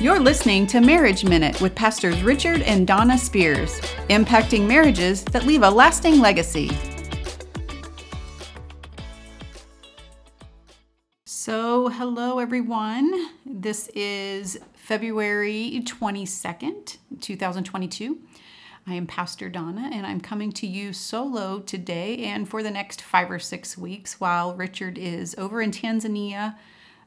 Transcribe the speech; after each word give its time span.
You're 0.00 0.18
listening 0.18 0.66
to 0.68 0.80
Marriage 0.80 1.26
Minute 1.26 1.60
with 1.60 1.74
Pastors 1.74 2.22
Richard 2.22 2.62
and 2.62 2.86
Donna 2.86 3.18
Spears, 3.18 3.82
impacting 4.08 4.66
marriages 4.66 5.22
that 5.24 5.44
leave 5.44 5.62
a 5.62 5.68
lasting 5.68 6.20
legacy. 6.20 6.70
So, 11.26 11.88
hello 11.88 12.38
everyone. 12.38 13.12
This 13.44 13.88
is 13.88 14.58
February 14.72 15.82
22nd, 15.84 16.96
2022. 17.20 18.18
I 18.86 18.94
am 18.94 19.06
Pastor 19.06 19.50
Donna, 19.50 19.90
and 19.92 20.06
I'm 20.06 20.22
coming 20.22 20.50
to 20.52 20.66
you 20.66 20.94
solo 20.94 21.58
today 21.58 22.24
and 22.24 22.48
for 22.48 22.62
the 22.62 22.70
next 22.70 23.02
five 23.02 23.30
or 23.30 23.38
six 23.38 23.76
weeks 23.76 24.18
while 24.18 24.54
Richard 24.54 24.96
is 24.96 25.34
over 25.36 25.60
in 25.60 25.70
Tanzania 25.70 26.56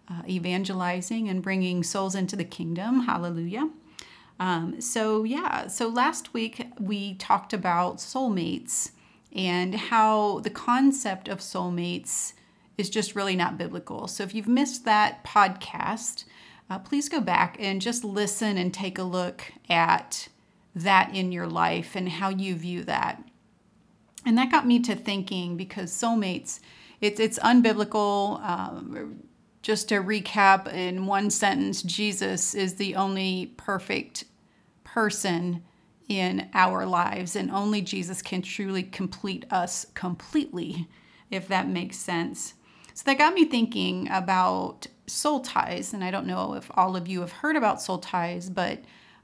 uh, 0.09 0.21
evangelizing 0.27 1.29
and 1.29 1.41
bringing 1.41 1.83
souls 1.83 2.15
into 2.15 2.35
the 2.35 2.43
kingdom. 2.43 3.01
Hallelujah. 3.01 3.69
Um, 4.39 4.81
so, 4.81 5.23
yeah, 5.23 5.67
so 5.67 5.87
last 5.87 6.33
week 6.33 6.67
we 6.79 7.15
talked 7.15 7.53
about 7.53 7.97
soulmates 7.97 8.91
and 9.31 9.75
how 9.75 10.39
the 10.39 10.49
concept 10.49 11.27
of 11.27 11.39
soulmates 11.39 12.33
is 12.77 12.89
just 12.89 13.15
really 13.15 13.35
not 13.35 13.57
biblical. 13.57 14.07
So, 14.07 14.23
if 14.23 14.33
you've 14.33 14.47
missed 14.47 14.85
that 14.85 15.23
podcast, 15.23 16.25
uh, 16.69 16.79
please 16.79 17.09
go 17.09 17.21
back 17.21 17.57
and 17.59 17.81
just 17.81 18.03
listen 18.03 18.57
and 18.57 18.73
take 18.73 18.97
a 18.97 19.03
look 19.03 19.53
at 19.69 20.27
that 20.75 21.13
in 21.13 21.31
your 21.31 21.47
life 21.47 21.95
and 21.95 22.09
how 22.09 22.29
you 22.29 22.55
view 22.55 22.83
that. 22.83 23.23
And 24.25 24.37
that 24.37 24.51
got 24.51 24.65
me 24.65 24.79
to 24.79 24.95
thinking 24.95 25.57
because 25.57 25.91
soulmates, 25.91 26.59
it's 27.01 27.19
it's 27.19 27.37
unbiblical. 27.39 28.41
Um, 28.43 29.23
just 29.63 29.87
to 29.89 29.95
recap 29.95 30.71
in 30.71 31.07
one 31.07 31.29
sentence, 31.29 31.81
Jesus 31.81 32.53
is 32.53 32.75
the 32.75 32.95
only 32.95 33.53
perfect 33.57 34.25
person 34.83 35.63
in 36.09 36.49
our 36.53 36.85
lives, 36.85 37.35
and 37.35 37.49
only 37.49 37.81
Jesus 37.81 38.21
can 38.21 38.41
truly 38.41 38.83
complete 38.83 39.45
us 39.49 39.85
completely, 39.95 40.87
if 41.31 41.47
that 41.47 41.67
makes 41.67 41.97
sense. 41.97 42.55
So 42.93 43.03
that 43.05 43.17
got 43.17 43.33
me 43.33 43.45
thinking 43.45 44.09
about 44.11 44.85
soul 45.07 45.39
ties, 45.39 45.93
and 45.93 46.03
I 46.03 46.11
don't 46.11 46.27
know 46.27 46.55
if 46.55 46.69
all 46.75 46.97
of 46.97 47.07
you 47.07 47.21
have 47.21 47.31
heard 47.31 47.55
about 47.55 47.81
soul 47.81 47.99
ties, 47.99 48.49
but 48.49 48.79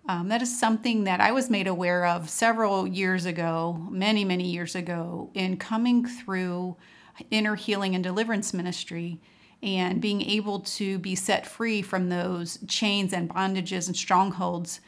um, 0.07 0.29
that 0.29 0.41
is 0.41 0.57
something 0.57 1.03
that 1.03 1.19
I 1.19 1.33
was 1.33 1.49
made 1.49 1.67
aware 1.67 2.05
of 2.05 2.29
several 2.29 2.87
years 2.87 3.25
ago, 3.25 3.85
many, 3.91 4.23
many 4.23 4.49
years 4.49 4.73
ago, 4.73 5.29
in 5.33 5.57
coming 5.57 6.05
through 6.05 6.77
inner 7.29 7.55
healing 7.55 7.93
and 7.93 8.03
deliverance 8.03 8.53
ministry 8.53 9.19
and 9.61 10.01
being 10.01 10.21
able 10.21 10.61
to 10.61 10.97
be 10.99 11.15
set 11.15 11.45
free 11.45 11.81
from 11.81 12.09
those 12.09 12.59
chains 12.67 13.11
and 13.13 13.29
bondages 13.29 13.87
and 13.87 13.95
strongholds 13.95 14.79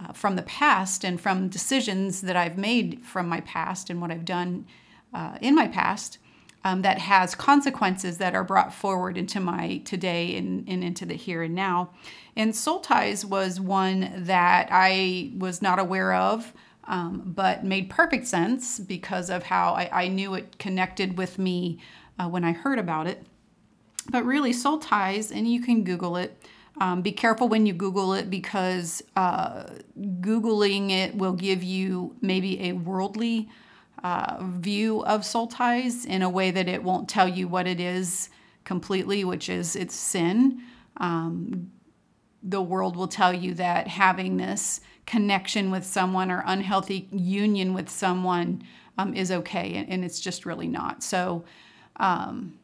uh, 0.00 0.12
from 0.12 0.36
the 0.36 0.42
past 0.42 1.04
and 1.04 1.20
from 1.20 1.48
decisions 1.48 2.20
that 2.22 2.36
I've 2.36 2.58
made 2.58 3.04
from 3.04 3.28
my 3.28 3.40
past 3.40 3.88
and 3.88 4.00
what 4.00 4.10
I've 4.10 4.24
done 4.24 4.66
uh, 5.14 5.38
in 5.40 5.54
my 5.54 5.68
past 5.68 6.18
um, 6.64 6.82
that 6.82 6.98
has 6.98 7.36
consequences 7.36 8.18
that 8.18 8.34
are 8.34 8.42
brought 8.42 8.74
forward 8.74 9.16
into 9.16 9.38
my 9.38 9.78
today 9.84 10.36
and, 10.36 10.68
and 10.68 10.82
into 10.82 11.06
the 11.06 11.14
here 11.14 11.44
and 11.44 11.54
now. 11.54 11.90
And 12.34 12.54
Soul 12.54 12.80
Ties 12.80 13.24
was 13.24 13.60
one 13.60 14.12
that 14.16 14.68
I 14.72 15.32
was 15.38 15.62
not 15.62 15.78
aware 15.78 16.12
of. 16.14 16.52
Um, 16.88 17.32
but 17.34 17.64
made 17.64 17.90
perfect 17.90 18.28
sense 18.28 18.78
because 18.78 19.28
of 19.28 19.42
how 19.42 19.72
I, 19.72 20.04
I 20.04 20.06
knew 20.06 20.34
it 20.34 20.56
connected 20.60 21.18
with 21.18 21.36
me 21.36 21.80
uh, 22.16 22.28
when 22.28 22.44
I 22.44 22.52
heard 22.52 22.78
about 22.78 23.08
it. 23.08 23.26
But 24.10 24.24
really, 24.24 24.52
soul 24.52 24.78
ties, 24.78 25.32
and 25.32 25.50
you 25.50 25.60
can 25.60 25.84
Google 25.84 26.16
it. 26.16 26.36
Um, 26.78 27.00
be 27.02 27.12
careful 27.12 27.48
when 27.48 27.64
you 27.66 27.72
Google 27.72 28.12
it 28.12 28.28
because 28.28 29.02
uh, 29.16 29.64
Googling 29.98 30.90
it 30.90 31.14
will 31.14 31.32
give 31.32 31.62
you 31.62 32.14
maybe 32.20 32.68
a 32.68 32.72
worldly 32.72 33.48
uh, 34.04 34.36
view 34.42 35.02
of 35.04 35.24
soul 35.24 35.46
ties 35.46 36.04
in 36.04 36.22
a 36.22 36.28
way 36.28 36.50
that 36.50 36.68
it 36.68 36.82
won't 36.82 37.08
tell 37.08 37.28
you 37.28 37.48
what 37.48 37.66
it 37.66 37.80
is 37.80 38.28
completely, 38.64 39.24
which 39.24 39.48
is 39.48 39.74
it's 39.74 39.94
sin. 39.94 40.62
Um, 40.98 41.70
the 42.42 42.60
world 42.60 42.96
will 42.96 43.08
tell 43.08 43.32
you 43.32 43.54
that 43.54 43.88
having 43.88 44.36
this 44.36 44.80
connection 45.06 45.70
with 45.70 45.84
someone 45.84 46.30
or 46.30 46.44
unhealthy 46.46 47.08
union 47.10 47.72
with 47.74 47.88
someone 47.88 48.62
um, 48.98 49.14
is 49.14 49.30
okay, 49.30 49.74
and, 49.74 49.88
and, 49.88 50.04
it's 50.04 50.20
just 50.20 50.46
really 50.46 50.68
not. 50.68 51.02
So, 51.02 51.44
um, 51.96 52.54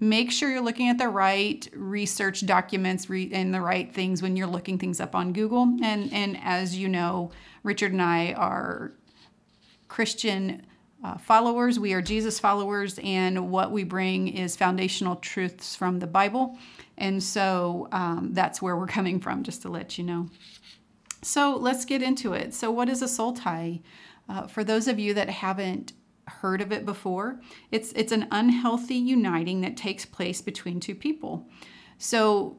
make 0.00 0.32
sure 0.32 0.50
you're 0.50 0.62
looking 0.62 0.88
at 0.88 0.98
the 0.98 1.08
right 1.08 1.68
research 1.74 2.44
documents 2.46 3.06
and 3.10 3.54
the 3.54 3.60
right 3.60 3.92
things 3.94 4.22
when 4.22 4.34
you're 4.34 4.46
looking 4.46 4.78
things 4.78 4.98
up 4.98 5.14
on 5.14 5.32
Google. 5.32 5.62
And, 5.82 6.12
and 6.12 6.38
as 6.42 6.76
you 6.76 6.88
know, 6.88 7.30
Richard 7.62 7.92
and 7.92 8.00
I 8.00 8.32
are 8.32 8.92
Christian 9.88 10.66
uh, 11.04 11.18
followers. 11.18 11.78
We 11.78 11.92
are 11.92 12.02
Jesus 12.02 12.38
followers, 12.38 12.98
and 13.02 13.50
what 13.50 13.72
we 13.72 13.84
bring 13.84 14.28
is 14.28 14.56
foundational 14.56 15.16
truths 15.16 15.74
from 15.74 15.98
the 15.98 16.06
Bible. 16.06 16.58
And 16.98 17.22
so 17.22 17.88
um, 17.92 18.30
that's 18.32 18.60
where 18.60 18.76
we're 18.76 18.86
coming 18.98 19.20
from, 19.20 19.42
just 19.42 19.62
to 19.62 19.68
let 19.68 19.98
you 19.98 20.04
know. 20.04 20.28
So 21.22 21.56
let's 21.56 21.84
get 21.84 22.02
into 22.02 22.32
it. 22.32 22.54
So, 22.54 22.70
what 22.70 22.88
is 22.88 23.02
a 23.02 23.08
soul 23.08 23.32
tie? 23.32 23.80
Uh, 24.28 24.46
for 24.46 24.62
those 24.62 24.88
of 24.88 24.98
you 24.98 25.12
that 25.14 25.28
haven't 25.28 25.92
heard 26.28 26.60
of 26.60 26.72
it 26.72 26.84
before. 26.84 27.40
It's 27.70 27.92
it's 27.92 28.12
an 28.12 28.28
unhealthy 28.30 28.96
uniting 28.96 29.60
that 29.62 29.76
takes 29.76 30.04
place 30.04 30.40
between 30.40 30.80
two 30.80 30.94
people. 30.94 31.48
So 31.98 32.58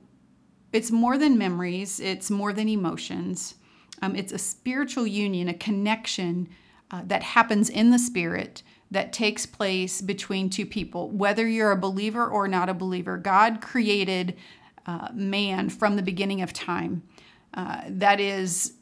it's 0.72 0.92
more 0.92 1.18
than 1.18 1.38
memories, 1.38 2.00
it's 2.00 2.30
more 2.30 2.54
than 2.54 2.70
emotions. 2.70 3.56
Um, 4.02 4.16
it's 4.16 4.32
a 4.32 4.38
spiritual 4.38 5.06
union, 5.06 5.48
a 5.48 5.54
connection 5.54 6.50
uh, 6.90 7.04
that 7.06 7.24
happens 7.24 7.70
in 7.70 7.92
the 7.92 8.00
spirit 8.00 8.64
that 8.90 9.14
takes 9.14 9.46
place 9.46 10.02
between 10.02 10.50
two 10.50 10.66
people, 10.66 11.10
whether 11.12 11.48
you're 11.48 11.72
a 11.72 11.78
believer 11.78 12.28
or 12.28 12.48
not 12.48 12.68
a 12.68 12.74
believer. 12.74 13.18
God 13.18 13.62
created 13.62 14.36
uh, 14.86 15.10
man 15.14 15.70
from 15.70 15.96
the 15.96 16.02
beginning 16.02 16.42
of 16.42 16.52
time. 16.52 17.04
Uh, 17.54 17.84
that 17.88 18.20
is 18.20 18.74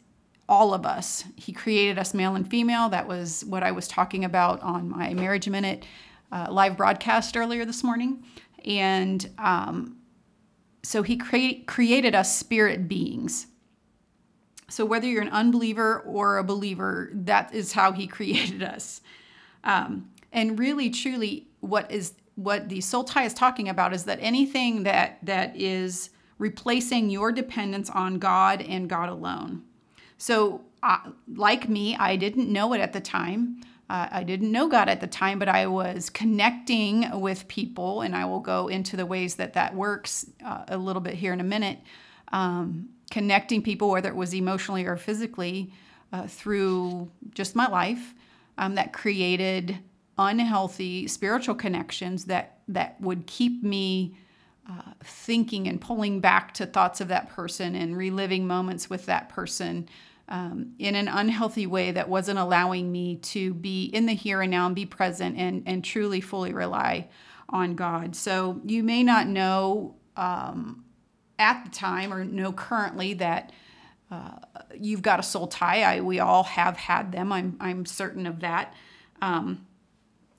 all 0.50 0.74
of 0.74 0.86
us. 0.86 1.24
He 1.38 1.54
created 1.54 1.98
us 1.98 2.14
male 2.14 2.36
and 2.36 2.50
female. 2.50 2.90
That 2.90 3.08
was 3.08 3.46
what 3.46 3.64
I 3.64 3.72
was 3.72 3.88
talking 3.88 4.26
about 4.26 4.62
on 4.62 4.90
my 4.90 5.14
Marriage 5.14 5.48
Minute 5.48 5.86
uh, 6.32 6.48
live 6.50 6.76
broadcast 6.76 7.38
earlier 7.38 7.64
this 7.64 7.84
morning. 7.84 8.26
And 8.66 9.30
um, 9.38 9.98
so 10.84 11.04
he 11.04 11.18
cre- 11.18 11.64
created 11.68 12.16
us 12.16 12.36
spirit 12.36 12.88
beings. 12.88 13.48
So 14.70 14.86
whether 14.86 15.08
you're 15.08 15.22
an 15.22 15.30
unbeliever 15.30 16.00
or 16.00 16.38
a 16.38 16.44
believer, 16.44 17.09
that 17.14 17.54
is 17.54 17.74
how 17.74 17.92
he 17.92 18.08
created 18.18 18.64
us. 18.64 19.02
Um, 19.64 20.09
and 20.32 20.59
really, 20.59 20.90
truly, 20.90 21.48
what 21.59 21.92
is 21.92 22.14
what 22.36 22.70
the 22.70 22.80
soul 22.80 23.04
tie 23.04 23.26
is 23.26 23.34
talking 23.34 23.68
about 23.68 23.94
is 23.94 24.06
that 24.06 24.18
anything 24.22 24.84
that 24.84 25.18
that 25.24 25.56
is 25.58 26.09
replacing 26.38 27.09
your 27.09 27.32
dependence 27.32 27.90
on 27.90 28.18
God 28.18 28.62
and 28.62 28.90
God 28.90 29.09
alone. 29.09 29.64
So, 30.19 30.62
uh, 30.84 31.00
like 31.34 31.69
me, 31.69 31.96
I 31.96 32.18
didn't 32.18 32.52
know 32.52 32.74
it 32.74 32.81
at 32.81 32.94
the 32.94 33.00
time. 33.00 33.62
Uh, 33.90 34.07
I 34.12 34.24
didn't 34.24 34.52
know 34.52 34.68
God 34.68 34.88
at 34.90 35.00
the 35.00 35.07
time, 35.07 35.40
but 35.40 35.47
I 35.47 35.66
was 35.66 36.09
connecting 36.09 37.19
with 37.19 37.47
people, 37.47 38.02
and 38.02 38.16
I 38.16 38.25
will 38.25 38.41
go 38.41 38.68
into 38.68 38.97
the 38.97 39.06
ways 39.06 39.35
that 39.35 39.53
that 39.53 39.74
works 39.74 40.28
uh, 40.46 40.66
a 40.68 40.78
little 40.78 41.02
bit 41.02 41.16
here 41.16 41.34
in 41.34 41.40
a 41.40 41.46
minute. 41.46 41.79
Um, 42.34 42.90
connecting 43.09 43.63
people, 43.63 43.90
whether 43.90 44.09
it 44.09 44.16
was 44.16 44.35
emotionally 44.35 44.85
or 44.85 44.97
physically, 44.97 45.74
uh, 46.13 46.28
through 46.28 47.09
just 47.34 47.56
my 47.56 47.68
life, 47.68 48.13
um, 48.58 48.75
that 48.75 48.94
created 48.94 49.79
unhealthy 50.17 51.08
spiritual 51.08 51.55
connections 51.55 52.26
that 52.26 52.59
that 52.67 52.99
would 52.99 53.26
keep 53.26 53.64
me 53.64 54.17
uh, 54.70 54.91
thinking 55.02 55.67
and 55.67 55.79
pulling 55.79 56.20
back 56.20 56.53
to 56.53 56.66
thoughts 56.66 56.99
of 56.99 57.08
that 57.08 57.29
person 57.29 57.73
and 57.73 57.97
reliving 57.97 58.46
moments 58.46 58.90
with 58.90 59.05
that 59.05 59.29
person 59.29 59.88
um, 60.29 60.73
in 60.78 60.96
an 60.96 61.08
unhealthy 61.08 61.66
way 61.66 61.91
that 61.91 62.08
wasn't 62.08 62.37
allowing 62.37 62.91
me 62.91 63.17
to 63.17 63.53
be 63.55 63.85
in 63.85 64.05
the 64.05 64.14
here 64.14 64.41
and 64.41 64.52
now 64.52 64.67
and 64.67 64.76
be 64.76 64.85
present 64.85 65.37
and, 65.37 65.64
and 65.66 65.84
truly 65.84 66.22
fully 66.22 66.53
rely 66.53 67.09
on 67.49 67.76
God. 67.76 68.16
So 68.16 68.61
you 68.64 68.84
may 68.84 69.02
not 69.02 69.28
know 69.28 69.96
um, 70.16 70.85
at 71.40 71.66
the 71.66 71.72
time 71.72 72.14
or 72.14 72.23
know 72.23 72.53
currently 72.53 73.16
that 73.16 73.52
uh, 74.11 74.37
you've 74.79 75.02
got 75.02 75.20
a 75.20 75.23
soul 75.23 75.47
tie. 75.47 75.81
I, 75.81 76.02
we 76.02 76.20
all 76.20 76.43
have 76.43 76.78
had 76.78 77.11
them. 77.11 77.32
I'm, 77.32 77.58
I'm 77.59 77.85
certain 77.85 78.28
of 78.28 78.41
that. 78.41 78.73
Um, 79.22 79.66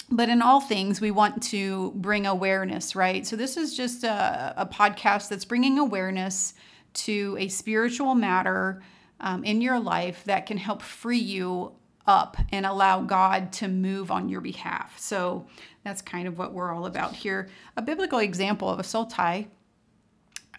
but 0.08 0.28
in 0.28 0.40
all 0.40 0.60
things, 0.60 1.00
we 1.00 1.10
want 1.10 1.42
to 1.44 1.92
bring 1.96 2.26
awareness, 2.26 2.94
right? 2.94 3.26
So 3.26 3.36
this 3.36 3.56
is 3.56 3.76
just 3.76 4.04
a, 4.04 4.54
a 4.56 4.66
podcast 4.66 5.28
that's 5.28 5.44
bringing 5.44 5.78
awareness 5.78 6.54
to 6.92 7.36
a 7.38 7.48
spiritual 7.48 8.14
matter 8.14 8.82
um, 9.20 9.44
in 9.44 9.60
your 9.60 9.78
life 9.78 10.24
that 10.24 10.46
can 10.46 10.56
help 10.56 10.82
free 10.82 11.18
you 11.18 11.72
up 12.06 12.36
and 12.50 12.66
allow 12.66 13.02
God 13.02 13.52
to 13.52 13.68
move 13.68 14.10
on 14.10 14.28
your 14.28 14.40
behalf. 14.40 14.98
So 14.98 15.46
that's 15.84 16.02
kind 16.02 16.26
of 16.26 16.38
what 16.38 16.52
we're 16.52 16.74
all 16.74 16.86
about 16.86 17.14
here. 17.14 17.48
A 17.76 17.82
biblical 17.82 18.18
example 18.18 18.68
of 18.68 18.80
a 18.80 18.84
soul 18.84 19.06
tie 19.06 19.46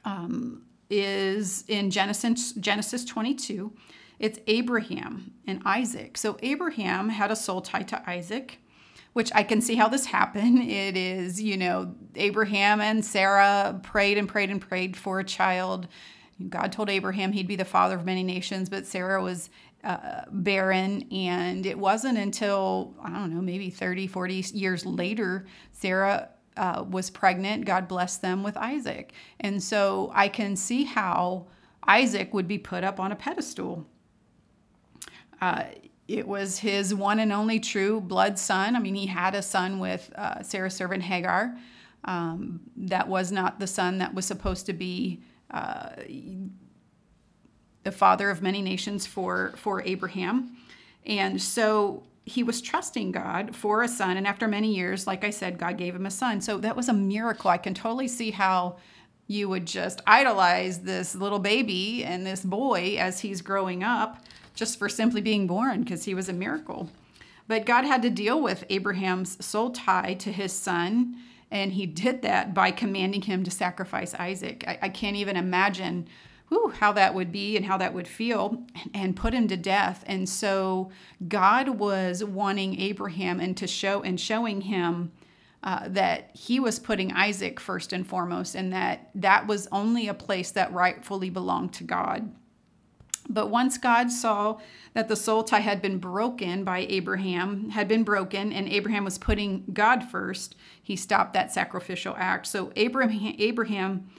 um, 0.06 0.63
is 0.90 1.63
in 1.68 1.92
Genesis 1.92 2.54
Genesis 2.54 3.04
22. 3.06 3.74
It's 4.19 4.40
Abraham 4.46 5.34
and 5.48 5.62
Isaac. 5.66 6.18
So 6.18 6.38
Abraham 6.44 7.10
had 7.10 7.31
a 7.31 7.36
soul 7.36 7.62
tied 7.62 7.88
to 7.88 8.10
Isaac, 8.10 8.60
which 9.13 9.31
I 9.34 9.42
can 9.44 9.62
see 9.62 9.75
how 9.75 9.88
this 9.88 10.06
happened. 10.06 10.60
It 10.69 10.96
is, 10.96 11.42
you 11.42 11.58
know, 11.58 11.96
Abraham 12.16 12.81
and 12.81 13.04
Sarah 13.04 13.80
prayed 13.81 14.18
and 14.18 14.30
prayed 14.30 14.52
and 14.52 14.62
prayed 14.62 14.96
for 14.96 15.19
a 15.19 15.24
child. 15.24 15.88
God 16.50 16.72
told 16.72 16.90
Abraham 16.90 17.32
he'd 17.32 17.48
be 17.48 17.56
the 17.56 17.66
father 17.66 17.96
of 17.96 18.06
many 18.06 18.24
nations, 18.24 18.70
but 18.70 18.86
Sarah 18.86 19.22
was 19.22 19.50
uh, 19.84 20.22
barren. 20.32 21.08
And 21.12 21.66
it 21.66 21.78
wasn't 21.78 22.18
until, 22.18 22.96
I 23.02 23.10
don't 23.10 23.34
know, 23.34 23.42
maybe 23.42 23.70
30, 23.70 24.08
40 24.08 24.46
years 24.54 24.86
later, 24.86 25.46
Sarah 25.72 26.30
uh, 26.58 26.84
was 26.88 27.10
pregnant. 27.10 27.66
God 27.66 27.88
blessed 27.88 28.22
them 28.22 28.44
with 28.44 28.58
Isaac. 28.58 29.14
And 29.40 29.62
so 29.62 30.12
I 30.14 30.28
can 30.28 30.56
see 30.56 30.84
how 30.84 31.48
Isaac 31.88 32.34
would 32.34 32.48
be 32.48 32.58
put 32.58 32.84
up 32.84 33.00
on 33.00 33.12
a 33.12 33.16
pedestal. 33.16 33.88
Uh, 35.42 35.64
it 36.08 36.28
was 36.28 36.60
his 36.60 36.94
one 36.94 37.20
and 37.20 37.32
only 37.32 37.60
true 37.60 38.02
blood 38.02 38.38
son. 38.38 38.76
I 38.76 38.80
mean, 38.80 38.96
he 38.96 39.08
had 39.08 39.34
a 39.34 39.42
son 39.42 39.80
with 39.80 40.12
uh, 40.16 40.44
Sarah's 40.44 40.76
servant 40.76 41.04
Hagar. 41.04 41.58
Um, 42.04 42.62
that 42.76 43.08
was 43.08 43.32
not 43.32 43.60
the 43.60 43.68
son 43.68 44.00
that 44.00 44.14
was 44.14 44.26
supposed 44.26 44.66
to 44.66 44.74
be 44.74 45.24
the 47.83 47.92
father 47.92 48.30
of 48.30 48.42
many 48.42 48.62
nations 48.62 49.06
for, 49.06 49.53
for 49.57 49.81
Abraham. 49.83 50.57
And 51.06 51.42
so 51.42 52.03
he 52.25 52.44
was 52.44 52.62
trusting 52.62 53.12
God 53.12 53.56
for 53.56 53.81
a 53.81 53.88
son. 53.88 54.18
And 54.18 54.27
after 54.27 54.48
many 54.48 54.75
years, 54.75 55.07
like 55.07 55.24
I 55.24 55.31
said, 55.31 55.57
God 55.57 55.77
gave 55.77 55.95
him 55.95 56.06
a 56.06 56.12
son. 56.12 56.42
So 56.42 56.57
that 56.59 56.75
was 56.75 56.89
a 56.89 56.94
miracle. 56.94 57.50
I 57.50 57.57
can 57.57 57.74
totally 57.74 58.07
see 58.07 58.31
how 58.31 58.77
you 59.27 59.50
would 59.50 59.65
just 59.65 60.01
idolize 60.06 60.81
this 60.81 61.15
little 61.15 61.39
baby 61.39 62.03
and 62.03 62.25
this 62.25 62.44
boy 62.44 62.98
as 63.00 63.21
he's 63.21 63.42
growing 63.42 63.83
up 63.83 64.24
just 64.53 64.77
for 64.77 64.89
simply 64.89 65.21
being 65.21 65.48
born 65.48 65.81
because 65.83 66.03
he 66.03 66.13
was 66.13 66.30
a 66.30 66.33
miracle. 66.33 66.89
But 67.48 67.65
God 67.65 67.86
had 67.86 68.01
to 68.03 68.09
deal 68.09 68.42
with 68.42 68.65
Abraham's 68.69 69.44
soul 69.44 69.71
tie 69.71 70.13
to 70.15 70.31
his 70.31 70.53
son. 70.53 71.15
And 71.51 71.74
he 71.74 71.86
did 71.86 72.21
that 72.21 72.53
by 72.53 72.71
commanding 72.71 73.21
him 73.21 73.44
to 73.44 73.51
sacrifice 73.51 74.13
Isaac. 74.15 74.63
I, 74.68 74.80
I 74.83 74.89
can't 74.89 75.18
even 75.18 75.36
imagine 75.36 76.07
whew, 76.51 76.69
how 76.69 76.92
that 76.92 77.13
would 77.15 77.31
be 77.31 77.56
and 77.56 77.65
how 77.65 77.77
that 77.77 77.94
would 77.94 78.07
feel, 78.07 78.62
and 78.94 79.15
put 79.15 79.33
him 79.33 79.48
to 79.48 79.56
death. 79.56 80.03
And 80.06 80.27
so 80.27 80.92
God 81.30 81.69
was 81.69 82.25
wanting 82.25 82.80
Abraham 82.80 83.39
and 83.39 83.56
to 83.56 83.68
show 83.68 84.01
and 84.01 84.19
showing 84.19 84.59
him 84.59 85.13
uh, 85.63 85.88
that 85.88 86.31
he 86.36 86.59
was 86.59 86.77
putting 86.77 87.13
Isaac 87.13 87.59
first 87.59 87.94
and 87.94 88.06
foremost, 88.06 88.56
and 88.56 88.74
that 88.74 89.12
that 89.15 89.48
was 89.48 89.68
only 89.71 90.07
a 90.07 90.13
place 90.13 90.51
that 90.51 90.74
rightfully 90.74 91.30
belonged 91.30 91.71
to 91.74 91.83
God. 91.86 92.30
But 93.30 93.50
once 93.50 93.78
God 93.78 94.12
saw 94.12 94.60
that 94.94 95.08
the 95.08 95.16
soul 95.16 95.44
tie 95.44 95.60
had 95.60 95.82
been 95.82 96.00
broken 96.00 96.64
by 96.64 96.80
Abraham, 96.90 97.70
had 97.70 97.88
been 97.88 98.04
broken, 98.04 98.52
and 98.52 98.68
Abraham 98.68 99.06
was 99.06 99.18
putting 99.18 99.64
God 99.74 100.04
first, 100.04 100.56
he 100.82 100.96
stopped 100.96 101.34
that 101.34 101.54
sacrificial 101.54 102.16
act. 102.18 102.48
So 102.48 102.72
Abraham, 102.76 103.36
Abraham 103.38 104.10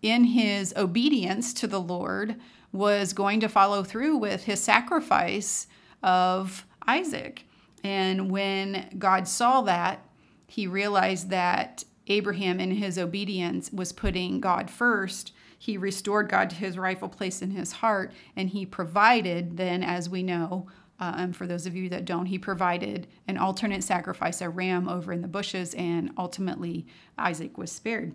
in 0.00 0.24
his 0.24 0.72
obedience 0.76 1.52
to 1.54 1.66
the 1.66 1.80
Lord, 1.80 2.36
was 2.72 3.12
going 3.12 3.40
to 3.40 3.48
follow 3.48 3.84
through 3.84 4.16
with 4.16 4.44
his 4.44 4.62
sacrifice 4.62 5.66
of 6.02 6.66
Isaac. 6.86 7.44
And 7.84 8.30
when 8.30 8.94
God 8.98 9.28
saw 9.28 9.60
that, 9.62 10.06
he 10.46 10.66
realized 10.66 11.30
that 11.30 11.84
Abraham, 12.06 12.60
in 12.60 12.72
his 12.72 12.98
obedience, 12.98 13.70
was 13.72 13.92
putting 13.92 14.40
God 14.40 14.70
first. 14.70 15.32
He 15.62 15.76
restored 15.76 16.28
God 16.28 16.50
to 16.50 16.56
his 16.56 16.76
rightful 16.76 17.08
place 17.08 17.40
in 17.40 17.52
his 17.52 17.70
heart, 17.70 18.10
and 18.34 18.50
he 18.50 18.66
provided, 18.66 19.56
then, 19.56 19.84
as 19.84 20.10
we 20.10 20.24
know, 20.24 20.66
and 20.98 21.36
for 21.36 21.46
those 21.46 21.66
of 21.66 21.76
you 21.76 21.88
that 21.90 22.04
don't, 22.04 22.26
he 22.26 22.36
provided 22.36 23.06
an 23.28 23.38
alternate 23.38 23.84
sacrifice, 23.84 24.40
a 24.40 24.48
ram 24.48 24.88
over 24.88 25.12
in 25.12 25.22
the 25.22 25.28
bushes, 25.28 25.72
and 25.74 26.10
ultimately 26.18 26.84
Isaac 27.16 27.56
was 27.56 27.70
spared. 27.70 28.12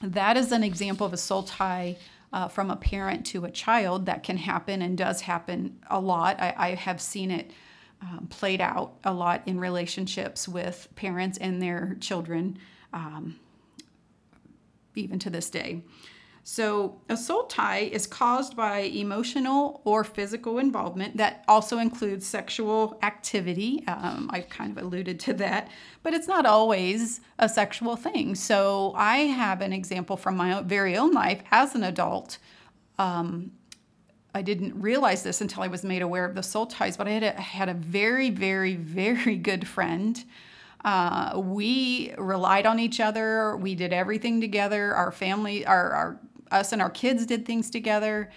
That 0.00 0.36
is 0.36 0.52
an 0.52 0.62
example 0.62 1.04
of 1.04 1.12
a 1.12 1.16
soul 1.16 1.42
tie 1.42 1.96
uh, 2.32 2.46
from 2.46 2.70
a 2.70 2.76
parent 2.76 3.26
to 3.26 3.44
a 3.44 3.50
child 3.50 4.06
that 4.06 4.22
can 4.22 4.36
happen 4.36 4.82
and 4.82 4.96
does 4.96 5.22
happen 5.22 5.80
a 5.90 5.98
lot. 5.98 6.38
I, 6.38 6.54
I 6.56 6.74
have 6.74 7.00
seen 7.00 7.32
it 7.32 7.50
um, 8.00 8.28
played 8.30 8.60
out 8.60 8.92
a 9.02 9.12
lot 9.12 9.42
in 9.46 9.58
relationships 9.58 10.46
with 10.46 10.86
parents 10.94 11.38
and 11.38 11.60
their 11.60 11.96
children, 11.98 12.56
um, 12.92 13.40
even 14.94 15.18
to 15.18 15.28
this 15.28 15.50
day. 15.50 15.82
So, 16.48 17.00
a 17.08 17.16
soul 17.16 17.46
tie 17.46 17.80
is 17.80 18.06
caused 18.06 18.56
by 18.56 18.78
emotional 18.78 19.80
or 19.84 20.04
physical 20.04 20.60
involvement 20.60 21.16
that 21.16 21.42
also 21.48 21.78
includes 21.78 22.24
sexual 22.24 23.00
activity. 23.02 23.82
Um, 23.88 24.30
I've 24.32 24.48
kind 24.48 24.70
of 24.70 24.80
alluded 24.80 25.18
to 25.18 25.32
that, 25.34 25.68
but 26.04 26.14
it's 26.14 26.28
not 26.28 26.46
always 26.46 27.20
a 27.40 27.48
sexual 27.48 27.96
thing. 27.96 28.36
So, 28.36 28.92
I 28.94 29.16
have 29.22 29.60
an 29.60 29.72
example 29.72 30.16
from 30.16 30.36
my 30.36 30.62
very 30.62 30.96
own 30.96 31.10
life 31.10 31.42
as 31.50 31.74
an 31.74 31.82
adult. 31.82 32.38
Um, 32.96 33.50
I 34.32 34.42
didn't 34.42 34.80
realize 34.80 35.24
this 35.24 35.40
until 35.40 35.64
I 35.64 35.66
was 35.66 35.82
made 35.82 36.00
aware 36.00 36.24
of 36.24 36.36
the 36.36 36.44
soul 36.44 36.66
ties, 36.66 36.96
but 36.96 37.08
I 37.08 37.10
had 37.10 37.22
a, 37.24 37.32
had 37.32 37.68
a 37.68 37.74
very, 37.74 38.30
very, 38.30 38.76
very 38.76 39.34
good 39.34 39.66
friend. 39.66 40.24
Uh, 40.84 41.40
we 41.40 42.14
relied 42.16 42.66
on 42.66 42.78
each 42.78 43.00
other. 43.00 43.56
We 43.56 43.74
did 43.74 43.92
everything 43.92 44.40
together. 44.40 44.94
Our 44.94 45.10
family, 45.10 45.66
our, 45.66 45.90
our 45.90 46.20
us 46.50 46.72
and 46.72 46.80
our 46.80 46.90
kids 46.90 47.26
did 47.26 47.46
things 47.46 47.70
together. 47.70 48.30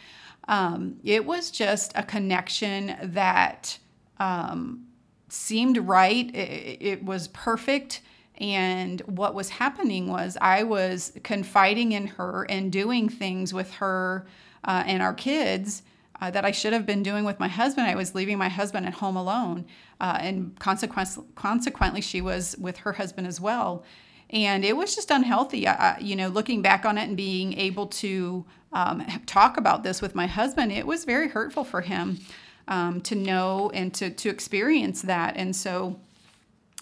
Um, 0.48 0.98
it 1.04 1.26
was 1.26 1.52
just 1.52 1.92
a 1.96 2.04
connection 2.04 2.96
that 3.04 3.78
um, 4.18 4.88
seemed 5.30 5.78
right. 5.78 6.34
It, 6.36 6.78
it, 6.82 7.06
was 7.06 7.28
perfect. 7.30 8.02
And 8.38 9.02
what 9.02 9.36
was 9.36 9.50
happening 9.50 10.08
was 10.08 10.38
I 10.42 10.64
was 10.64 11.14
confiding 11.24 11.92
in 11.92 12.08
her 12.08 12.46
and 12.50 12.72
doing 12.72 13.10
things 13.10 13.54
with 13.54 13.74
her 13.76 14.26
uh, 14.64 14.84
and 14.86 15.04
our 15.04 15.14
kids 15.14 15.84
uh, 16.22 16.32
that 16.32 16.46
I 16.46 16.52
should 16.52 16.74
have 16.74 16.86
been 16.86 17.04
doing 17.04 17.26
with 17.26 17.40
my 17.40 17.48
husband. 17.48 17.88
I 17.88 17.96
was 17.96 18.16
leaving 18.16 18.38
my 18.38 18.50
husband 18.50 18.86
at 18.86 18.96
home 18.96 19.16
alone. 19.16 19.66
Uh, 20.02 20.18
and 20.20 20.58
consequently, 20.60 21.24
consequently, 21.36 22.02
she 22.02 22.22
was 22.22 22.56
with 22.58 22.78
her 22.78 22.94
husband 22.94 23.28
as 23.28 23.39
well 23.39 23.84
and 24.31 24.63
it 24.63 24.77
was 24.77 24.95
just 24.95 25.09
unhealthy. 25.09 25.67
I, 25.67 25.98
you 26.00 26.15
know, 26.15 26.27
looking 26.27 26.62
back 26.62 26.86
on 26.86 26.98
it 26.98 27.07
and 27.07 27.17
being 27.17 27.57
able 27.57 27.88
to 27.88 28.45
um, 28.71 29.03
talk 29.25 29.57
about 29.57 29.83
this 29.83 30.01
with 30.01 30.13
my 30.13 30.27
husband, 30.27 30.71
it 30.71 30.86
was 30.86 31.05
very 31.05 31.27
hurtful 31.27 31.63
for 31.63 31.81
him 31.81 32.19
um, 32.67 33.01
to 33.01 33.15
know 33.15 33.71
and 33.74 33.93
to 33.95 34.12
to 34.12 34.29
experience 34.29 35.01
that. 35.03 35.36
And 35.36 35.55
so, 35.55 36.00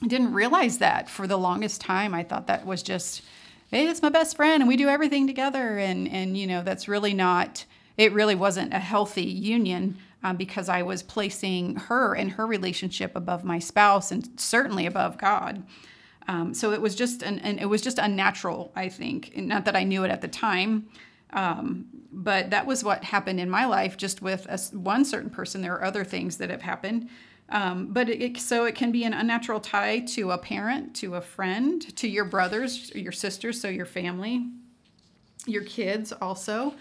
I 0.04 0.08
didn't 0.08 0.34
realize 0.34 0.80
that 0.80 1.10
for 1.10 1.26
the 1.26 1.38
longest 1.38 1.82
time. 1.82 2.14
I 2.14 2.24
thought 2.24 2.48
that 2.48 2.66
was 2.66 2.84
just, 2.84 3.24
hey, 3.72 3.88
it's 3.88 4.02
my 4.02 4.10
best 4.10 4.36
friend, 4.36 4.62
and 4.62 4.68
we 4.68 4.76
do 4.76 4.90
everything 4.90 5.26
together. 5.28 5.78
And 5.78 6.10
and 6.10 6.38
you 6.38 6.48
know, 6.48 6.64
that's 6.64 6.88
really 6.88 7.14
not. 7.14 7.66
It 7.96 8.12
really 8.12 8.36
wasn't 8.36 8.74
a 8.74 8.80
healthy 8.80 9.24
union. 9.26 9.98
Um, 10.24 10.36
because 10.36 10.68
I 10.68 10.82
was 10.82 11.04
placing 11.04 11.76
her 11.76 12.16
and 12.16 12.32
her 12.32 12.48
relationship 12.48 13.16
above 13.16 13.44
my 13.44 13.60
spouse 13.60 14.12
and 14.12 14.28
certainly 14.36 14.88
above 14.88 15.20
God. 15.20 15.64
Um, 16.28 16.54
so 16.54 16.74
it 16.74 16.82
was 16.82 16.96
just 16.96 17.24
an, 17.24 17.40
and 17.40 17.60
it 17.60 17.66
was 17.66 17.82
just 17.82 17.98
unnatural, 17.98 18.72
I 18.76 18.90
think. 18.90 19.36
Not 19.38 19.66
that 19.66 19.76
I 19.76 19.84
knew 19.84 20.04
it 20.04 20.12
at 20.12 20.22
the 20.22 20.28
time, 20.28 20.88
um, 21.32 21.86
but 22.12 22.50
that 22.50 22.66
was 22.66 22.84
what 22.84 23.04
happened 23.04 23.40
in 23.40 23.50
my 23.50 23.66
life. 23.66 23.98
Just 23.98 24.22
with 24.22 24.46
a, 24.50 24.60
one 24.78 25.06
certain 25.06 25.30
person, 25.30 25.62
there 25.62 25.74
are 25.74 25.84
other 25.84 26.04
things 26.04 26.38
that 26.38 26.50
have 26.50 26.62
happened. 26.62 27.10
Um, 27.50 27.94
but 27.94 28.10
it, 28.10 28.38
so 28.40 28.66
it 28.66 28.76
can 28.76 28.92
be 28.92 29.06
an 29.06 29.14
unnatural 29.14 29.62
tie 29.62 30.00
to 30.00 30.32
a 30.32 30.38
parent, 30.38 30.96
to 30.98 31.16
a 31.16 31.22
friend, 31.22 31.96
to 31.96 32.08
your 32.08 32.26
brothers, 32.26 32.94
your 32.94 33.14
sisters, 33.14 33.62
so 33.62 33.70
your 33.70 33.86
family, 33.86 34.50
your 35.46 35.64
kids 35.64 36.12
also. 36.12 36.74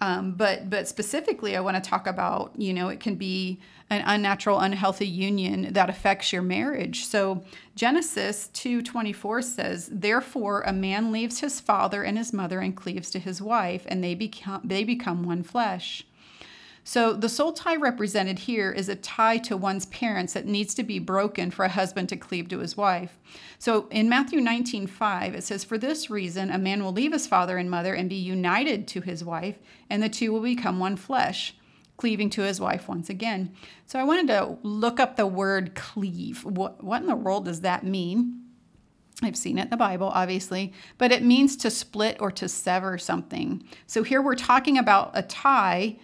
Um, 0.00 0.32
but 0.32 0.70
but 0.70 0.88
specifically, 0.88 1.56
I 1.56 1.60
want 1.60 1.82
to 1.82 1.90
talk 1.90 2.06
about 2.06 2.52
you 2.56 2.72
know 2.72 2.88
it 2.88 3.00
can 3.00 3.16
be 3.16 3.60
an 3.90 4.02
unnatural, 4.06 4.60
unhealthy 4.60 5.06
union 5.06 5.72
that 5.72 5.90
affects 5.90 6.32
your 6.32 6.42
marriage. 6.42 7.04
So 7.04 7.44
Genesis 7.74 8.48
two 8.48 8.82
twenty 8.82 9.12
four 9.12 9.42
says, 9.42 9.88
"Therefore 9.92 10.62
a 10.62 10.72
man 10.72 11.12
leaves 11.12 11.40
his 11.40 11.60
father 11.60 12.02
and 12.02 12.16
his 12.16 12.32
mother 12.32 12.60
and 12.60 12.76
cleaves 12.76 13.10
to 13.10 13.18
his 13.18 13.42
wife, 13.42 13.84
and 13.88 14.02
they 14.02 14.14
become 14.14 14.62
they 14.64 14.84
become 14.84 15.22
one 15.22 15.42
flesh." 15.42 16.04
So 16.90 17.12
the 17.12 17.28
soul 17.28 17.52
tie 17.52 17.76
represented 17.76 18.36
here 18.36 18.72
is 18.72 18.88
a 18.88 18.96
tie 18.96 19.38
to 19.38 19.56
one's 19.56 19.86
parents 19.86 20.32
that 20.32 20.46
needs 20.46 20.74
to 20.74 20.82
be 20.82 20.98
broken 20.98 21.52
for 21.52 21.64
a 21.64 21.68
husband 21.68 22.08
to 22.08 22.16
cleave 22.16 22.48
to 22.48 22.58
his 22.58 22.76
wife. 22.76 23.16
So 23.60 23.86
in 23.92 24.08
Matthew 24.08 24.40
19, 24.40 24.88
5, 24.88 25.36
it 25.36 25.44
says, 25.44 25.62
For 25.62 25.78
this 25.78 26.10
reason, 26.10 26.50
a 26.50 26.58
man 26.58 26.82
will 26.82 26.90
leave 26.90 27.12
his 27.12 27.28
father 27.28 27.58
and 27.58 27.70
mother 27.70 27.94
and 27.94 28.08
be 28.08 28.16
united 28.16 28.88
to 28.88 29.02
his 29.02 29.22
wife, 29.22 29.56
and 29.88 30.02
the 30.02 30.08
two 30.08 30.32
will 30.32 30.40
become 30.40 30.80
one 30.80 30.96
flesh 30.96 31.54
cleaving 31.96 32.28
to 32.30 32.42
his 32.42 32.60
wife 32.60 32.88
once 32.88 33.08
again. 33.08 33.54
So 33.86 34.00
I 34.00 34.02
wanted 34.02 34.26
to 34.26 34.58
look 34.64 34.98
up 34.98 35.14
the 35.14 35.28
word 35.28 35.76
cleave. 35.76 36.44
What, 36.44 36.82
what 36.82 37.02
in 37.02 37.06
the 37.06 37.14
world 37.14 37.44
does 37.44 37.60
that 37.60 37.84
mean? 37.84 38.46
I've 39.22 39.36
seen 39.36 39.58
it 39.58 39.66
in 39.66 39.70
the 39.70 39.76
Bible, 39.76 40.10
obviously, 40.12 40.72
but 40.98 41.12
it 41.12 41.22
means 41.22 41.54
to 41.58 41.70
split 41.70 42.16
or 42.18 42.32
to 42.32 42.48
sever 42.48 42.98
something. 42.98 43.62
So 43.86 44.02
here 44.02 44.20
we're 44.20 44.34
talking 44.34 44.76
about 44.76 45.12
a 45.14 45.22
tie 45.22 45.96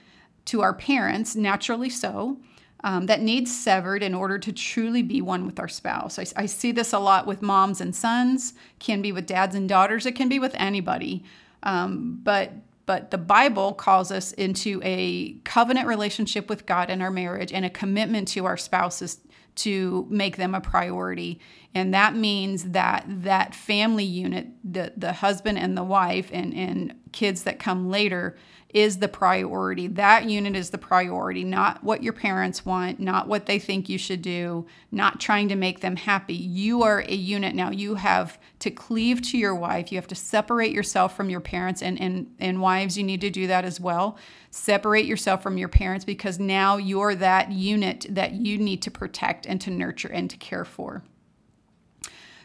to 0.47 0.63
our 0.63 0.75
parents, 0.75 1.37
naturally 1.37 1.91
so, 1.91 2.39
um, 2.85 3.07
that 3.07 3.21
needs 3.21 3.55
severed 3.57 4.03
in 4.03 4.15
order 4.15 4.39
to 4.39 4.53
truly 4.53 5.03
be 5.03 5.21
one 5.21 5.47
with 5.47 5.59
our 5.59 5.69
spouse. 5.69 6.19
I, 6.19 6.27
I, 6.37 6.47
see 6.47 6.73
this 6.73 6.93
a 6.93 6.99
lot 6.99 7.27
with 7.27 7.43
moms 7.43 7.81
and 7.81 7.95
sons, 7.95 8.55
can 8.79 9.03
be 9.03 9.13
with 9.13 9.27
dads 9.27 9.55
and 9.55 9.69
daughters, 9.69 10.07
it 10.07 10.13
can 10.13 10.29
be 10.29 10.39
with 10.39 10.55
anybody. 10.57 11.25
Um, 11.63 12.21
but 12.23 12.53
but 12.85 13.11
the 13.11 13.19
Bible 13.19 13.73
calls 13.73 14.13
us 14.13 14.31
into 14.33 14.81
a 14.85 15.33
covenant 15.43 15.89
relationship 15.89 16.49
with 16.49 16.67
God 16.67 16.89
in 16.89 17.03
our 17.03 17.11
marriage 17.11 17.53
and 17.53 17.65
a 17.65 17.71
commitment 17.71 18.29
to 18.29 18.45
our 18.45 18.57
spouses 18.57 19.19
to 19.57 20.07
make 20.09 20.37
them 20.37 20.55
a 20.55 20.61
priority 20.61 21.41
and 21.77 21.93
that 21.93 22.17
means 22.17 22.71
that 22.71 23.05
that 23.07 23.55
family 23.55 24.05
unit 24.05 24.49
the 24.65 24.95
the 24.97 25.13
husband 25.13 25.59
and 25.59 25.77
the 25.77 25.85
wife 25.85 26.31
and 26.33 26.55
and 26.55 26.95
kids 27.13 27.43
that 27.43 27.59
come 27.59 27.91
later 27.91 28.35
is 28.71 28.99
the 28.99 29.09
priority. 29.09 29.87
That 29.87 30.29
unit 30.29 30.57
is 30.57 30.71
the 30.71 30.79
priority 30.79 31.45
not 31.45 31.83
what 31.85 32.03
your 32.03 32.13
parents 32.13 32.65
want 32.65 32.99
not 33.01 33.29
what 33.29 33.47
they 33.47 33.59
think 33.59 33.89
you 33.89 33.99
should 33.99 34.23
do 34.23 34.67
not 34.91 35.21
trying 35.21 35.49
to 35.49 35.57
make 35.57 35.81
them 35.81 35.97
happy. 35.97 36.35
You 36.35 36.83
are 36.83 37.01
a 37.01 37.15
unit 37.15 37.55
now. 37.55 37.71
You 37.71 37.95
have 37.95 38.39
to 38.61 38.71
cleave 38.71 39.23
to 39.23 39.39
your 39.39 39.55
wife. 39.55 39.93
You 39.93 39.99
have 39.99 40.09
to 40.09 40.15
separate 40.15 40.73
yourself 40.73 41.17
from 41.17 41.31
your 41.31 41.41
parents 41.41 41.83
and 41.83 42.01
and 42.01 42.35
and 42.39 42.61
wives 42.61 42.99
you 42.99 43.05
need 43.05 43.21
to 43.21 43.31
do 43.31 43.47
that 43.47 43.65
as 43.65 43.81
well. 43.81 44.19
Separate 44.51 45.07
yourself 45.07 45.43
from 45.43 45.59
your 45.59 45.69
parents 45.69 46.05
because 46.05 46.39
now 46.39 46.77
you're 46.77 47.15
that 47.15 47.53
unit 47.53 48.07
that 48.11 48.33
you 48.33 48.59
need 48.59 48.83
to 48.83 48.91
protect 48.91 49.47
and 49.47 49.61
to 49.61 49.71
nurture 49.71 50.09
and 50.09 50.31
to 50.31 50.37
care 50.37 50.65
for. 50.65 51.05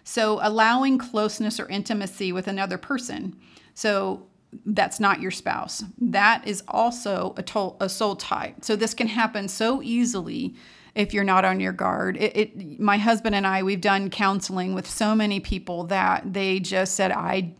So, 0.03 0.39
allowing 0.41 0.97
closeness 0.97 1.59
or 1.59 1.67
intimacy 1.69 2.31
with 2.31 2.47
another 2.47 2.77
person. 2.77 3.39
So, 3.73 4.27
that's 4.65 4.99
not 4.99 5.21
your 5.21 5.31
spouse. 5.31 5.83
That 5.99 6.45
is 6.47 6.63
also 6.67 7.33
a, 7.37 7.43
to- 7.43 7.75
a 7.79 7.89
soul 7.89 8.15
tie. 8.15 8.55
So, 8.61 8.75
this 8.75 8.93
can 8.93 9.07
happen 9.07 9.47
so 9.47 9.81
easily 9.81 10.55
if 10.93 11.13
you're 11.13 11.23
not 11.23 11.45
on 11.45 11.59
your 11.59 11.71
guard. 11.71 12.17
It, 12.17 12.37
it, 12.37 12.79
my 12.79 12.97
husband 12.97 13.35
and 13.35 13.47
I, 13.47 13.63
we've 13.63 13.81
done 13.81 14.09
counseling 14.09 14.73
with 14.73 14.89
so 14.89 15.15
many 15.15 15.39
people 15.39 15.85
that 15.85 16.33
they 16.33 16.59
just 16.59 16.95
said, 16.95 17.11
I 17.11 17.53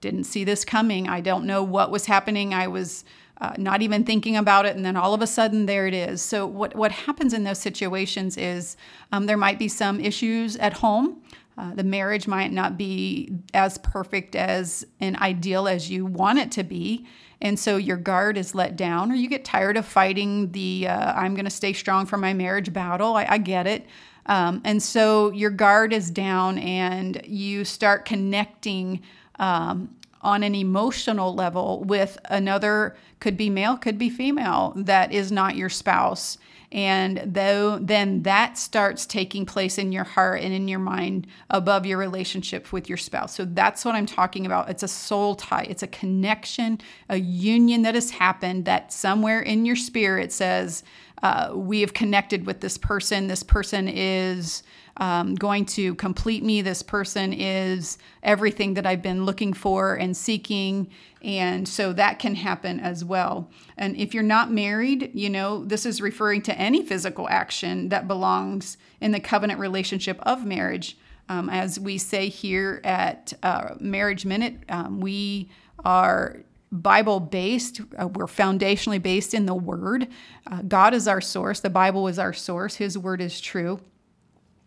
didn't 0.00 0.24
see 0.24 0.44
this 0.44 0.64
coming. 0.64 1.08
I 1.08 1.20
don't 1.20 1.46
know 1.46 1.62
what 1.62 1.90
was 1.90 2.06
happening. 2.06 2.52
I 2.52 2.66
was 2.66 3.04
uh, 3.40 3.54
not 3.56 3.82
even 3.82 4.04
thinking 4.04 4.36
about 4.36 4.66
it, 4.66 4.76
and 4.76 4.84
then 4.84 4.96
all 4.96 5.14
of 5.14 5.22
a 5.22 5.26
sudden 5.26 5.66
there 5.66 5.86
it 5.86 5.94
is. 5.94 6.22
So 6.22 6.46
what 6.46 6.76
what 6.76 6.92
happens 6.92 7.32
in 7.32 7.44
those 7.44 7.58
situations 7.58 8.36
is 8.36 8.76
um, 9.10 9.26
there 9.26 9.36
might 9.36 9.58
be 9.58 9.68
some 9.68 9.98
issues 10.00 10.56
at 10.58 10.74
home. 10.74 11.22
Uh, 11.58 11.74
the 11.74 11.84
marriage 11.84 12.26
might 12.26 12.52
not 12.52 12.78
be 12.78 13.32
as 13.52 13.78
perfect 13.78 14.34
as 14.34 14.86
and 15.00 15.16
ideal 15.18 15.68
as 15.68 15.90
you 15.90 16.06
want 16.06 16.38
it 16.38 16.50
to 16.52 16.64
be. 16.64 17.06
And 17.40 17.58
so 17.58 17.76
your 17.76 17.96
guard 17.96 18.38
is 18.38 18.54
let 18.54 18.76
down, 18.76 19.10
or 19.10 19.14
you 19.14 19.28
get 19.28 19.44
tired 19.44 19.76
of 19.76 19.84
fighting 19.84 20.52
the 20.52 20.86
uh, 20.88 21.12
I'm 21.12 21.34
going 21.34 21.44
to 21.44 21.50
stay 21.50 21.72
strong 21.72 22.06
for 22.06 22.16
my 22.16 22.32
marriage 22.32 22.72
battle. 22.72 23.16
I, 23.16 23.26
I 23.28 23.38
get 23.38 23.66
it. 23.66 23.86
Um, 24.26 24.60
and 24.64 24.80
so 24.80 25.30
your 25.32 25.50
guard 25.50 25.92
is 25.92 26.10
down, 26.10 26.58
and 26.58 27.20
you 27.26 27.64
start 27.64 28.04
connecting 28.04 29.02
um, 29.40 29.96
on 30.20 30.44
an 30.44 30.54
emotional 30.54 31.34
level 31.34 31.82
with 31.84 32.18
another 32.26 32.96
could 33.18 33.36
be 33.36 33.50
male 33.50 33.76
could 33.76 33.98
be 33.98 34.08
female 34.08 34.72
that 34.76 35.12
is 35.12 35.32
not 35.32 35.56
your 35.56 35.68
spouse 35.68 36.38
and 36.72 37.22
though 37.24 37.78
then 37.78 38.22
that 38.22 38.58
starts 38.58 39.06
taking 39.06 39.46
place 39.46 39.78
in 39.78 39.92
your 39.92 40.04
heart 40.04 40.40
and 40.40 40.52
in 40.52 40.66
your 40.66 40.78
mind 40.78 41.26
above 41.50 41.86
your 41.86 41.98
relationship 41.98 42.72
with 42.72 42.88
your 42.88 42.98
spouse. 42.98 43.34
So 43.34 43.44
that's 43.44 43.84
what 43.84 43.94
i'm 43.94 44.06
talking 44.06 44.46
about. 44.46 44.70
It's 44.70 44.82
a 44.82 44.88
soul 44.88 45.36
tie. 45.36 45.66
It's 45.68 45.82
a 45.82 45.86
connection 45.86 46.80
a 47.08 47.18
union 47.18 47.82
that 47.82 47.94
has 47.94 48.10
happened 48.10 48.64
that 48.64 48.92
somewhere 48.92 49.40
in 49.40 49.64
your 49.66 49.76
spirit 49.76 50.32
says 50.32 50.82
uh, 51.22 51.52
we 51.54 51.80
have 51.80 51.94
connected 51.94 52.46
with 52.46 52.60
this 52.60 52.76
person. 52.76 53.28
This 53.28 53.42
person 53.42 53.88
is 53.88 54.62
um, 54.96 55.34
going 55.34 55.64
to 55.66 55.94
complete 55.94 56.42
me. 56.44 56.62
This 56.62 56.82
person 56.82 57.32
is 57.32 57.98
everything 58.22 58.74
that 58.74 58.86
I've 58.86 59.02
been 59.02 59.24
looking 59.24 59.52
for 59.52 59.94
and 59.94 60.16
seeking. 60.16 60.90
And 61.22 61.66
so 61.66 61.92
that 61.92 62.18
can 62.18 62.34
happen 62.34 62.80
as 62.80 63.04
well. 63.04 63.50
And 63.76 63.96
if 63.96 64.12
you're 64.12 64.22
not 64.22 64.50
married, 64.50 65.10
you 65.14 65.30
know, 65.30 65.64
this 65.64 65.86
is 65.86 66.00
referring 66.00 66.42
to 66.42 66.58
any 66.58 66.84
physical 66.84 67.28
action 67.28 67.88
that 67.88 68.08
belongs 68.08 68.76
in 69.00 69.12
the 69.12 69.20
covenant 69.20 69.60
relationship 69.60 70.18
of 70.22 70.44
marriage. 70.44 70.98
Um, 71.28 71.48
as 71.48 71.78
we 71.78 71.98
say 71.98 72.28
here 72.28 72.80
at 72.84 73.32
uh, 73.42 73.74
Marriage 73.80 74.26
Minute, 74.26 74.64
um, 74.68 75.00
we 75.00 75.48
are 75.84 76.42
Bible 76.72 77.20
based. 77.20 77.80
Uh, 77.98 78.08
we're 78.08 78.26
foundationally 78.26 79.00
based 79.00 79.34
in 79.34 79.46
the 79.46 79.54
Word. 79.54 80.08
Uh, 80.50 80.62
God 80.62 80.94
is 80.94 81.06
our 81.06 81.20
source. 81.20 81.60
The 81.60 81.70
Bible 81.70 82.08
is 82.08 82.18
our 82.18 82.32
source. 82.32 82.76
His 82.76 82.98
Word 82.98 83.20
is 83.20 83.40
true. 83.40 83.80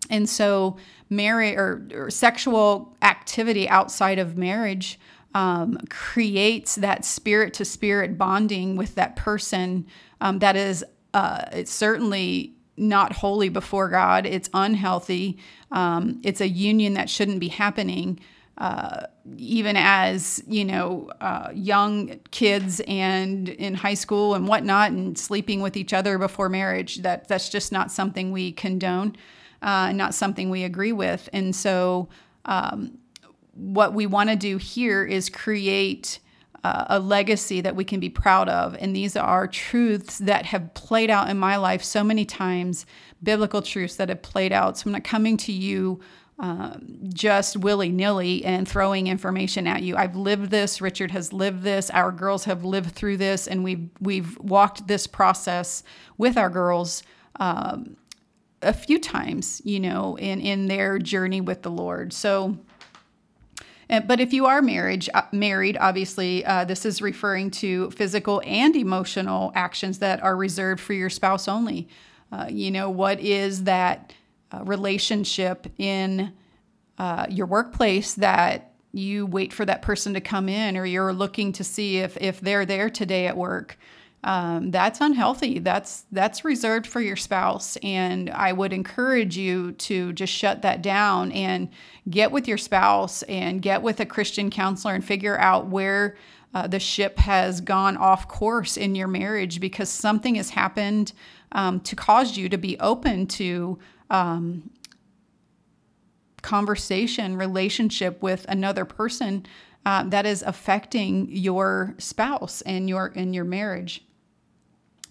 And 0.10 0.30
so, 0.30 0.78
marriage 1.10 1.58
or, 1.58 1.88
or, 1.94 2.10
sexual 2.10 2.96
activity 3.02 3.70
outside 3.70 4.20
of 4.20 4.38
marriage 4.38 5.00
um, 5.36 5.78
creates 5.90 6.76
that 6.76 7.06
spirit 7.06 7.54
to 7.56 7.66
spirit 7.66 8.18
bonding 8.18 8.76
with 8.76 8.96
that 8.96 9.16
person 9.16 9.86
um, 10.22 10.40
that 10.40 10.56
is 10.56 10.84
uh, 11.14 11.46
it's 11.52 11.72
certainly 11.72 12.54
not 12.78 13.14
holy 13.14 13.50
before 13.50 13.90
God. 13.90 14.26
It's 14.26 14.50
unhealthy. 14.54 15.38
Um, 15.72 16.20
it's 16.24 16.42
a 16.42 16.48
union 16.48 16.94
that 16.96 17.10
shouldn't 17.10 17.40
be 17.40 17.48
happening. 17.48 18.20
Uh, 18.58 19.04
even 19.36 19.76
as 19.78 20.42
you 20.48 20.64
know, 20.64 21.10
uh, 21.20 21.50
young 21.54 22.20
kids 22.32 22.82
and 22.88 23.50
in 23.50 23.74
high 23.74 23.94
school 23.94 24.34
and 24.34 24.48
whatnot, 24.48 24.92
and 24.92 25.18
sleeping 25.18 25.62
with 25.62 25.76
each 25.76 25.94
other 25.94 26.18
before 26.18 26.48
marriage. 26.48 26.98
That 26.98 27.28
that's 27.28 27.50
just 27.50 27.72
not 27.72 27.92
something 27.92 28.32
we 28.32 28.52
condone 28.54 29.16
uh, 29.66 29.92
not 29.92 30.14
something 30.14 30.50
we 30.50 30.64
agree 30.64 30.94
with. 30.94 31.28
And 31.34 31.54
so, 31.54 32.08
um, 32.46 33.00
what 33.54 33.94
we 33.94 34.06
want 34.06 34.30
to 34.30 34.36
do 34.36 34.58
here 34.58 35.04
is 35.04 35.30
create 35.30 36.20
uh, 36.64 36.86
a 36.90 37.00
legacy 37.00 37.62
that 37.62 37.76
we 37.76 37.84
can 37.84 38.00
be 38.00 38.10
proud 38.10 38.48
of. 38.48 38.76
And 38.80 38.96
these 38.96 39.16
are 39.16 39.48
truths 39.48 40.20
that 40.20 40.46
have 40.46 40.74
played 40.74 41.10
out 41.10 41.30
in 41.30 41.38
my 41.38 41.56
life 41.56 41.84
so 41.84 42.04
many 42.04 42.26
times, 42.26 42.86
biblical 43.24 43.62
truths 43.62 43.96
that 43.96 44.10
have 44.10 44.22
played 44.22 44.52
out. 44.52 44.78
So 44.78 44.88
I'm 44.88 44.92
not 44.92 45.04
coming 45.04 45.38
to 45.38 45.52
you 45.52 46.00
um, 46.38 47.00
just 47.14 47.58
willy 47.58 47.90
nilly 47.90 48.44
and 48.44 48.68
throwing 48.68 49.08
information 49.08 49.68
at 49.68 49.84
you. 49.84 49.96
I've 49.96 50.16
lived 50.16 50.52
this. 50.52 50.82
Richard 50.82 51.12
has 51.12 51.32
lived 51.32 51.64
this. 51.64 51.90
Our 51.90 52.12
girls 52.12 52.44
have 52.46 52.66
lived 52.66 52.92
through 52.92 53.18
this, 53.18 53.48
and 53.48 53.64
we've 53.64 53.90
we've 54.02 54.38
walked 54.40 54.88
this 54.88 55.08
process 55.08 55.82
with 56.18 56.38
our 56.38 56.50
girls. 56.50 57.04
Um, 57.40 57.96
a 58.66 58.74
few 58.74 59.00
times, 59.00 59.62
you 59.64 59.80
know, 59.80 60.18
in 60.18 60.42
in 60.42 60.68
their 60.68 61.00
journey 61.00 61.42
with 61.42 61.62
the 61.62 61.72
Lord. 61.72 62.14
So. 62.14 62.58
But 63.88 64.20
if 64.20 64.34
you 64.34 64.48
are 64.48 64.64
marriage, 64.64 65.10
uh, 65.14 65.22
married, 65.32 65.78
obviously, 65.80 66.44
uh, 66.44 66.66
this 66.66 66.88
is 66.88 67.04
referring 67.04 67.52
to 67.52 67.92
physical 67.92 68.42
and 68.44 68.76
emotional 68.76 69.52
actions 69.54 70.00
that 70.00 70.24
are 70.24 70.36
reserved 70.36 70.82
for 70.82 70.94
your 70.94 71.12
spouse 71.12 71.48
only. 71.48 71.88
Uh, 72.32 72.48
you 72.50 72.72
know, 72.72 72.90
what 72.90 73.20
is 73.20 73.66
that 73.66 74.12
uh, 74.52 74.64
relationship 74.64 75.68
in 75.78 76.34
uh, 76.98 77.28
your 77.30 77.46
workplace 77.46 78.16
that 78.16 78.72
you 78.92 79.26
wait 79.26 79.54
for 79.54 79.66
that 79.66 79.82
person 79.82 80.14
to 80.14 80.22
come 80.22 80.50
in 80.50 80.78
or 80.78 80.86
you're 80.86 81.14
looking 81.14 81.52
to 81.54 81.64
see 81.64 81.98
if, 81.98 82.18
if 82.18 82.42
they're 82.42 82.66
there 82.66 82.90
today 82.90 83.28
at 83.28 83.38
work? 83.38 83.78
Um, 84.26 84.72
that's 84.72 85.02
unhealthy. 85.02 85.60
That's 85.60 86.06
that's 86.12 86.44
reserved 86.44 86.88
for 86.88 87.00
your 87.00 87.16
spouse, 87.16 87.78
and 87.84 88.32
I 88.32 88.54
would 88.54 88.74
encourage 88.74 89.38
you 89.38 89.74
to 89.74 90.14
just 90.14 90.34
shut 90.34 90.64
that 90.64 90.82
down 90.82 91.32
and 91.32 91.70
get 92.10 92.32
with 92.32 92.48
your 92.48 92.58
spouse 92.58 93.22
and 93.24 93.62
get 93.62 93.84
with 93.84 94.00
a 94.00 94.06
Christian 94.06 94.50
counselor 94.50 94.96
and 94.96 95.06
figure 95.06 95.38
out 95.38 95.68
where 95.68 96.18
uh, 96.56 96.66
the 96.66 96.80
ship 96.80 97.20
has 97.20 97.62
gone 97.62 97.98
off 97.98 98.28
course 98.28 98.78
in 98.78 98.96
your 98.96 99.08
marriage 99.08 99.60
because 99.60 99.90
something 99.90 100.34
has 100.36 100.50
happened 100.50 101.14
um, 101.52 101.80
to 101.82 101.96
cause 101.96 102.36
you 102.36 102.50
to 102.50 102.58
be 102.58 102.80
open 102.80 103.28
to 103.28 103.78
um, 104.10 104.72
conversation, 106.42 107.38
relationship 107.38 108.24
with 108.24 108.44
another 108.50 108.86
person 108.86 109.46
uh, 109.86 110.02
that 110.02 110.26
is 110.26 110.42
affecting 110.42 111.28
your 111.30 111.94
spouse 112.00 112.62
and 112.62 112.90
your 112.90 113.08
in 113.10 113.32
your 113.32 113.46
marriage 113.46 114.05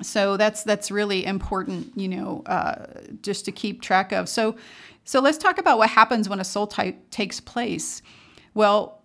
so 0.02 0.36
that's 0.36 0.64
that's 0.64 0.90
really 0.90 1.24
important 1.24 1.92
you 1.96 2.08
know 2.08 2.42
uh, 2.46 2.86
just 3.22 3.44
to 3.44 3.52
keep 3.52 3.80
track 3.80 4.12
of. 4.12 4.28
So 4.28 4.56
so 5.04 5.20
let's 5.20 5.38
talk 5.38 5.58
about 5.58 5.78
what 5.78 5.90
happens 5.90 6.28
when 6.28 6.40
a 6.40 6.44
soul 6.44 6.66
tie 6.66 6.96
takes 7.10 7.40
place. 7.40 8.02
Well 8.54 9.02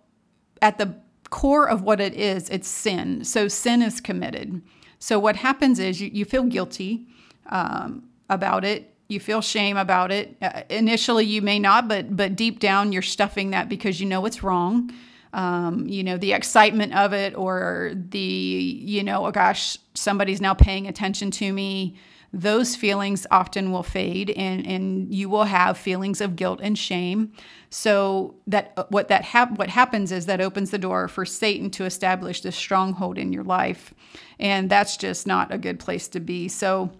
at 0.62 0.78
the 0.78 0.94
core 1.30 1.68
of 1.68 1.82
what 1.82 2.00
it 2.00 2.14
is 2.14 2.48
it's 2.50 2.68
sin. 2.68 3.24
So 3.24 3.48
sin 3.48 3.82
is 3.82 4.00
committed. 4.00 4.62
So 4.98 5.18
what 5.18 5.36
happens 5.36 5.78
is 5.78 6.00
you, 6.00 6.10
you 6.12 6.24
feel 6.24 6.44
guilty 6.44 7.06
um, 7.46 8.04
about 8.28 8.64
it. 8.64 8.94
You 9.08 9.18
feel 9.18 9.40
shame 9.40 9.76
about 9.76 10.12
it. 10.12 10.36
Uh, 10.40 10.62
initially, 10.70 11.24
you 11.24 11.42
may 11.42 11.58
not, 11.58 11.88
but 11.88 12.16
but 12.16 12.36
deep 12.36 12.60
down, 12.60 12.92
you're 12.92 13.02
stuffing 13.02 13.50
that 13.50 13.68
because 13.68 14.00
you 14.00 14.06
know 14.06 14.24
it's 14.24 14.42
wrong. 14.42 14.90
Um, 15.32 15.86
you 15.86 16.02
know 16.02 16.16
the 16.16 16.32
excitement 16.32 16.94
of 16.94 17.12
it, 17.12 17.36
or 17.36 17.92
the 17.94 18.18
you 18.18 19.02
know, 19.02 19.26
oh 19.26 19.30
gosh, 19.30 19.78
somebody's 19.94 20.40
now 20.40 20.54
paying 20.54 20.86
attention 20.86 21.30
to 21.32 21.52
me. 21.52 21.96
Those 22.32 22.76
feelings 22.76 23.26
often 23.30 23.72
will 23.72 23.82
fade, 23.82 24.30
and 24.30 24.66
and 24.66 25.14
you 25.14 25.28
will 25.28 25.44
have 25.44 25.78
feelings 25.78 26.20
of 26.20 26.36
guilt 26.36 26.60
and 26.62 26.76
shame. 26.76 27.32
So 27.70 28.34
that 28.46 28.72
uh, 28.76 28.84
what 28.88 29.08
that 29.08 29.24
hap- 29.24 29.58
what 29.58 29.68
happens 29.68 30.10
is 30.10 30.26
that 30.26 30.40
opens 30.40 30.70
the 30.70 30.78
door 30.78 31.06
for 31.06 31.24
Satan 31.24 31.70
to 31.72 31.84
establish 31.84 32.40
this 32.40 32.56
stronghold 32.56 33.18
in 33.18 33.32
your 33.32 33.44
life, 33.44 33.94
and 34.38 34.68
that's 34.68 34.96
just 34.96 35.26
not 35.26 35.52
a 35.52 35.58
good 35.58 35.78
place 35.78 36.08
to 36.08 36.20
be. 36.20 36.48
So 36.48 36.90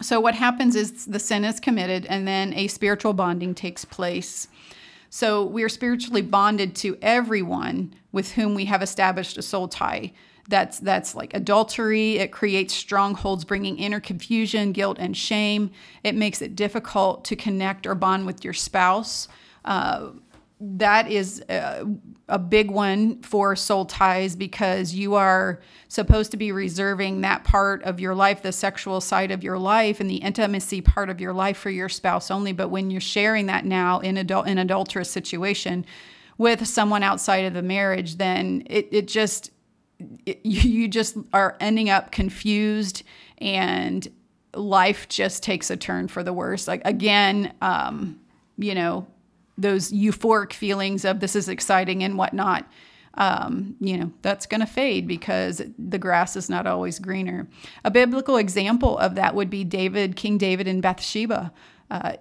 so, 0.00 0.20
what 0.20 0.34
happens 0.34 0.76
is 0.76 1.06
the 1.06 1.18
sin 1.18 1.44
is 1.44 1.58
committed, 1.58 2.06
and 2.06 2.26
then 2.26 2.54
a 2.54 2.68
spiritual 2.68 3.14
bonding 3.14 3.54
takes 3.54 3.84
place. 3.84 4.48
So, 5.10 5.44
we 5.44 5.62
are 5.62 5.68
spiritually 5.68 6.22
bonded 6.22 6.74
to 6.76 6.98
everyone 7.00 7.94
with 8.12 8.32
whom 8.32 8.54
we 8.54 8.66
have 8.66 8.82
established 8.82 9.38
a 9.38 9.42
soul 9.42 9.68
tie. 9.68 10.12
That's 10.48 10.78
that's 10.78 11.14
like 11.14 11.34
adultery. 11.34 12.16
It 12.16 12.32
creates 12.32 12.72
strongholds, 12.72 13.44
bringing 13.44 13.78
inner 13.78 14.00
confusion, 14.00 14.72
guilt, 14.72 14.96
and 14.98 15.14
shame. 15.16 15.70
It 16.02 16.14
makes 16.14 16.40
it 16.40 16.56
difficult 16.56 17.24
to 17.26 17.36
connect 17.36 17.86
or 17.86 17.94
bond 17.94 18.24
with 18.24 18.44
your 18.44 18.54
spouse. 18.54 19.28
Uh, 19.64 20.10
that 20.60 21.10
is 21.10 21.42
a, 21.48 21.86
a, 22.28 22.38
big 22.38 22.70
one 22.70 23.22
for 23.22 23.54
soul 23.54 23.84
ties 23.84 24.34
because 24.34 24.92
you 24.92 25.14
are 25.14 25.60
supposed 25.86 26.32
to 26.32 26.36
be 26.36 26.50
reserving 26.50 27.20
that 27.20 27.44
part 27.44 27.82
of 27.84 28.00
your 28.00 28.14
life, 28.14 28.42
the 28.42 28.50
sexual 28.50 29.00
side 29.00 29.30
of 29.30 29.44
your 29.44 29.56
life 29.56 30.00
and 30.00 30.10
the 30.10 30.16
intimacy 30.16 30.80
part 30.80 31.10
of 31.10 31.20
your 31.20 31.32
life 31.32 31.56
for 31.56 31.70
your 31.70 31.88
spouse 31.88 32.30
only. 32.30 32.52
But 32.52 32.70
when 32.70 32.90
you're 32.90 33.00
sharing 33.00 33.46
that 33.46 33.64
now 33.64 34.00
in 34.00 34.16
adult 34.16 34.48
in 34.48 34.58
adulterous 34.58 35.10
situation 35.10 35.86
with 36.38 36.66
someone 36.66 37.04
outside 37.04 37.44
of 37.44 37.54
the 37.54 37.62
marriage, 37.62 38.16
then 38.16 38.64
it, 38.66 38.88
it 38.90 39.08
just 39.08 39.52
it, 40.26 40.40
you 40.44 40.88
just 40.88 41.16
are 41.32 41.56
ending 41.60 41.88
up 41.88 42.10
confused 42.10 43.04
and 43.38 44.08
life 44.54 45.08
just 45.08 45.44
takes 45.44 45.70
a 45.70 45.76
turn 45.76 46.08
for 46.08 46.24
the 46.24 46.32
worse. 46.32 46.66
Like 46.66 46.82
again, 46.84 47.54
um, 47.62 48.18
you 48.56 48.74
know, 48.74 49.06
those 49.58 49.92
euphoric 49.92 50.52
feelings 50.52 51.04
of 51.04 51.20
this 51.20 51.36
is 51.36 51.48
exciting 51.48 52.02
and 52.02 52.16
whatnot, 52.16 52.70
um, 53.14 53.74
you 53.80 53.98
know, 53.98 54.12
that's 54.22 54.46
going 54.46 54.60
to 54.60 54.66
fade 54.66 55.08
because 55.08 55.60
the 55.76 55.98
grass 55.98 56.36
is 56.36 56.48
not 56.48 56.66
always 56.66 57.00
greener. 57.00 57.48
A 57.84 57.90
biblical 57.90 58.36
example 58.36 58.96
of 58.96 59.16
that 59.16 59.34
would 59.34 59.50
be 59.50 59.64
David, 59.64 60.14
King 60.14 60.38
David 60.38 60.68
and 60.68 60.80
Bathsheba. 60.80 61.52
Uh, 61.90 62.12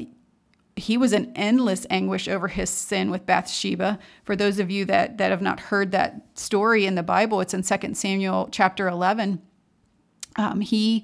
he 0.75 0.97
was 0.97 1.13
in 1.13 1.31
endless 1.35 1.85
anguish 1.89 2.27
over 2.27 2.47
his 2.47 2.69
sin 2.69 3.11
with 3.11 3.25
Bathsheba. 3.25 3.99
For 4.23 4.35
those 4.35 4.59
of 4.59 4.71
you 4.71 4.85
that, 4.85 5.17
that 5.19 5.31
have 5.31 5.41
not 5.41 5.59
heard 5.59 5.91
that 5.91 6.25
story 6.33 6.85
in 6.85 6.95
the 6.95 7.03
Bible, 7.03 7.41
it's 7.41 7.53
in 7.53 7.63
2 7.63 7.93
Samuel 7.93 8.49
chapter 8.51 8.87
11. 8.87 9.41
Um, 10.35 10.61
he 10.61 11.03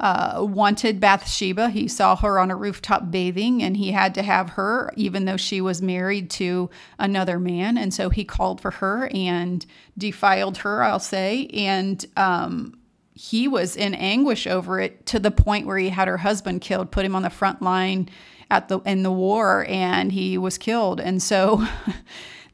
uh, 0.00 0.38
wanted 0.40 1.00
Bathsheba. 1.00 1.70
He 1.70 1.88
saw 1.88 2.14
her 2.16 2.38
on 2.38 2.50
a 2.50 2.56
rooftop 2.56 3.10
bathing, 3.10 3.62
and 3.62 3.76
he 3.76 3.92
had 3.92 4.14
to 4.14 4.22
have 4.22 4.50
her, 4.50 4.92
even 4.96 5.24
though 5.24 5.36
she 5.36 5.60
was 5.60 5.82
married 5.82 6.30
to 6.30 6.70
another 6.98 7.40
man. 7.40 7.76
And 7.76 7.92
so 7.92 8.08
he 8.08 8.24
called 8.24 8.60
for 8.60 8.70
her 8.72 9.10
and 9.12 9.64
defiled 9.96 10.58
her, 10.58 10.82
I'll 10.82 11.00
say. 11.00 11.46
And 11.48 12.04
um, 12.16 12.78
he 13.14 13.48
was 13.48 13.74
in 13.74 13.94
anguish 13.94 14.46
over 14.46 14.78
it 14.78 15.04
to 15.06 15.18
the 15.18 15.32
point 15.32 15.66
where 15.66 15.78
he 15.78 15.88
had 15.88 16.06
her 16.06 16.18
husband 16.18 16.60
killed, 16.60 16.92
put 16.92 17.04
him 17.04 17.16
on 17.16 17.22
the 17.22 17.30
front 17.30 17.60
line 17.60 18.08
at 18.50 18.68
the 18.68 18.78
in 18.80 19.02
the 19.02 19.12
war, 19.12 19.66
and 19.68 20.12
he 20.12 20.38
was 20.38 20.58
killed. 20.58 21.00
And 21.00 21.22
so. 21.22 21.66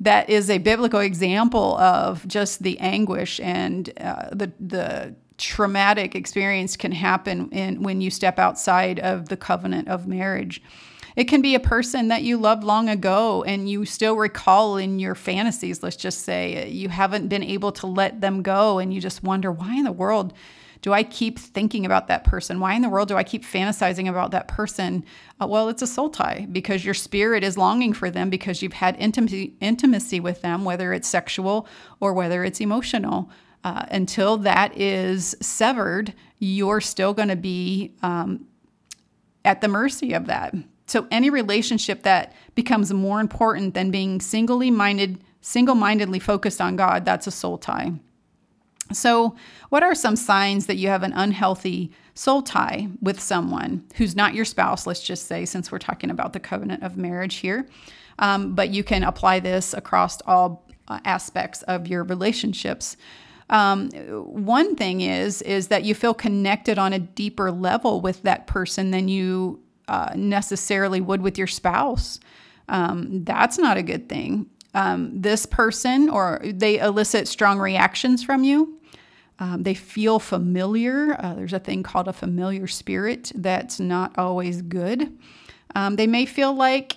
that 0.00 0.28
is 0.28 0.50
a 0.50 0.58
biblical 0.58 0.98
example 0.98 1.78
of 1.78 2.26
just 2.26 2.64
the 2.64 2.78
anguish 2.80 3.38
and 3.38 3.90
uh, 4.00 4.28
the 4.32 4.52
the 4.58 5.14
traumatic 5.38 6.14
experience 6.14 6.76
can 6.76 6.92
happen 6.92 7.50
in, 7.50 7.82
when 7.82 8.00
you 8.00 8.10
step 8.10 8.38
outside 8.38 9.00
of 9.00 9.28
the 9.28 9.36
covenant 9.36 9.88
of 9.88 10.06
marriage. 10.06 10.62
It 11.16 11.24
can 11.24 11.42
be 11.42 11.54
a 11.54 11.60
person 11.60 12.08
that 12.08 12.22
you 12.22 12.36
loved 12.36 12.64
long 12.64 12.88
ago 12.88 13.44
and 13.44 13.68
you 13.68 13.84
still 13.84 14.16
recall 14.16 14.76
in 14.76 14.98
your 14.98 15.14
fantasies, 15.14 15.82
let's 15.82 15.96
just 15.96 16.22
say. 16.22 16.68
You 16.68 16.88
haven't 16.88 17.28
been 17.28 17.44
able 17.44 17.70
to 17.72 17.86
let 17.86 18.20
them 18.20 18.42
go 18.42 18.78
and 18.78 18.92
you 18.92 19.00
just 19.00 19.22
wonder, 19.22 19.52
why 19.52 19.76
in 19.76 19.84
the 19.84 19.92
world 19.92 20.32
do 20.82 20.92
I 20.92 21.02
keep 21.02 21.38
thinking 21.38 21.86
about 21.86 22.08
that 22.08 22.24
person? 22.24 22.60
Why 22.60 22.74
in 22.74 22.82
the 22.82 22.90
world 22.90 23.08
do 23.08 23.16
I 23.16 23.22
keep 23.22 23.42
fantasizing 23.42 24.06
about 24.06 24.32
that 24.32 24.48
person? 24.48 25.02
Uh, 25.40 25.46
well, 25.46 25.70
it's 25.70 25.80
a 25.80 25.86
soul 25.86 26.10
tie 26.10 26.46
because 26.52 26.84
your 26.84 26.92
spirit 26.92 27.42
is 27.42 27.56
longing 27.56 27.94
for 27.94 28.10
them 28.10 28.28
because 28.28 28.60
you've 28.60 28.74
had 28.74 28.94
intimacy, 28.98 29.54
intimacy 29.60 30.20
with 30.20 30.42
them, 30.42 30.62
whether 30.64 30.92
it's 30.92 31.08
sexual 31.08 31.66
or 32.00 32.12
whether 32.12 32.44
it's 32.44 32.60
emotional. 32.60 33.30
Uh, 33.64 33.86
until 33.90 34.36
that 34.36 34.78
is 34.78 35.34
severed, 35.40 36.12
you're 36.38 36.82
still 36.82 37.14
going 37.14 37.28
to 37.30 37.36
be 37.36 37.94
um, 38.02 38.46
at 39.44 39.62
the 39.62 39.68
mercy 39.68 40.12
of 40.12 40.26
that. 40.26 40.54
So 40.86 41.06
any 41.10 41.30
relationship 41.30 42.02
that 42.02 42.34
becomes 42.54 42.92
more 42.92 43.20
important 43.20 43.72
than 43.72 43.90
being 43.90 44.20
singly 44.20 44.70
minded, 44.70 45.18
single-mindedly 45.40 46.18
focused 46.18 46.60
on 46.60 46.76
God, 46.76 47.06
that's 47.06 47.26
a 47.26 47.30
soul 47.30 47.56
tie. 47.56 47.94
So, 48.92 49.34
what 49.70 49.82
are 49.82 49.94
some 49.94 50.14
signs 50.14 50.66
that 50.66 50.76
you 50.76 50.88
have 50.88 51.02
an 51.02 51.14
unhealthy 51.14 51.90
soul 52.12 52.42
tie 52.42 52.88
with 53.00 53.18
someone 53.18 53.84
who's 53.96 54.14
not 54.14 54.34
your 54.34 54.44
spouse, 54.44 54.86
let's 54.86 55.02
just 55.02 55.26
say, 55.26 55.46
since 55.46 55.72
we're 55.72 55.78
talking 55.78 56.10
about 56.10 56.34
the 56.34 56.40
covenant 56.40 56.82
of 56.82 56.98
marriage 56.98 57.36
here? 57.36 57.66
Um, 58.18 58.54
but 58.54 58.68
you 58.68 58.84
can 58.84 59.02
apply 59.02 59.40
this 59.40 59.72
across 59.72 60.20
all 60.22 60.68
uh, 60.86 61.00
aspects 61.06 61.62
of 61.62 61.88
your 61.88 62.04
relationships. 62.04 62.98
Um, 63.50 63.90
one 63.90 64.74
thing 64.74 65.00
is 65.02 65.42
is 65.42 65.68
that 65.68 65.84
you 65.84 65.94
feel 65.94 66.14
connected 66.14 66.78
on 66.78 66.92
a 66.92 66.98
deeper 66.98 67.52
level 67.52 68.00
with 68.00 68.22
that 68.22 68.46
person 68.46 68.90
than 68.90 69.08
you 69.08 69.60
uh, 69.88 70.10
necessarily 70.16 71.00
would 71.00 71.20
with 71.22 71.36
your 71.36 71.46
spouse. 71.46 72.20
Um, 72.68 73.24
that's 73.24 73.58
not 73.58 73.76
a 73.76 73.82
good 73.82 74.08
thing. 74.08 74.46
Um, 74.72 75.20
this 75.20 75.46
person 75.46 76.08
or 76.08 76.40
they 76.42 76.78
elicit 76.78 77.28
strong 77.28 77.58
reactions 77.58 78.24
from 78.24 78.44
you. 78.44 78.80
Um, 79.38 79.62
they 79.62 79.74
feel 79.74 80.18
familiar. 80.18 81.16
Uh, 81.18 81.34
there's 81.34 81.52
a 81.52 81.58
thing 81.58 81.82
called 81.82 82.08
a 82.08 82.12
familiar 82.12 82.66
spirit 82.66 83.32
that's 83.34 83.78
not 83.80 84.16
always 84.16 84.62
good. 84.62 85.16
Um, 85.74 85.96
they 85.96 86.06
may 86.06 86.24
feel 86.24 86.54
like 86.54 86.96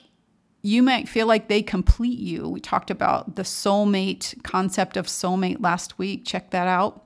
you 0.62 0.82
might 0.84 1.08
feel 1.08 1.28
like 1.28 1.48
they 1.48 1.62
complete 1.62 2.20
you. 2.20 2.50
We 2.50 2.60
talked 2.60 2.90
about 2.90 3.36
the 3.36 3.44
soulmate 3.44 4.42
concept 4.44 4.98
of 4.98 5.08
soulmate 5.08 5.62
last 5.62 5.98
week. 5.98 6.26
Check 6.26 6.50
that 6.52 6.68
out. 6.68 7.06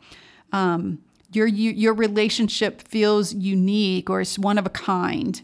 Um, 0.51 0.99
your 1.33 1.47
you, 1.47 1.71
your 1.71 1.93
relationship 1.93 2.81
feels 2.81 3.33
unique 3.33 4.09
or 4.09 4.21
it's 4.21 4.37
one 4.37 4.57
of 4.57 4.65
a 4.65 4.69
kind, 4.69 5.41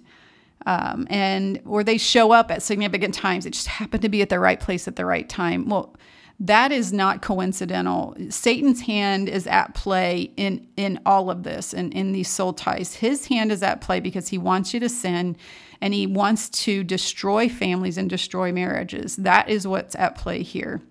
um, 0.65 1.08
and 1.10 1.62
or 1.65 1.84
they 1.84 1.98
show 1.98 2.32
up 2.32 2.52
at 2.52 2.62
significant 2.62 3.13
times. 3.13 3.46
It 3.46 3.54
just 3.54 3.67
happened 3.67 4.02
to 4.02 4.10
be 4.10 4.22
at 4.22 4.30
the 4.30 4.39
right 4.39 4.60
place 4.60 4.88
at 4.88 4.98
the 4.98 5.06
right 5.06 5.28
time. 5.30 5.70
Well, 5.70 5.96
that 6.39 6.72
is 6.72 6.93
not 6.93 7.22
coincidental. 7.22 8.15
Satan's 8.30 8.82
hand 8.82 9.30
is 9.30 9.48
at 9.48 9.74
play 9.74 10.32
in 10.38 10.67
in 10.76 11.00
all 11.06 11.30
of 11.30 11.43
this 11.43 11.74
and 11.74 11.93
in 11.93 12.12
these 12.12 12.30
soul 12.30 12.54
ties. 12.54 12.96
His 12.96 13.28
hand 13.28 13.52
is 13.52 13.63
at 13.63 13.82
play 13.82 14.00
because 14.00 14.28
he 14.28 14.38
wants 14.38 14.74
you 14.74 14.80
to 14.82 14.89
sin 14.89 15.38
and 15.82 15.94
he 15.94 16.08
wants 16.08 16.50
to 16.50 16.84
destroy 16.84 17.50
families 17.50 17.98
and 17.98 18.10
destroy 18.10 18.52
marriages. 18.52 19.16
That 19.18 19.50
is 19.50 19.68
what's 19.68 19.96
at 19.96 20.18
play 20.18 20.44
here. 20.44 20.82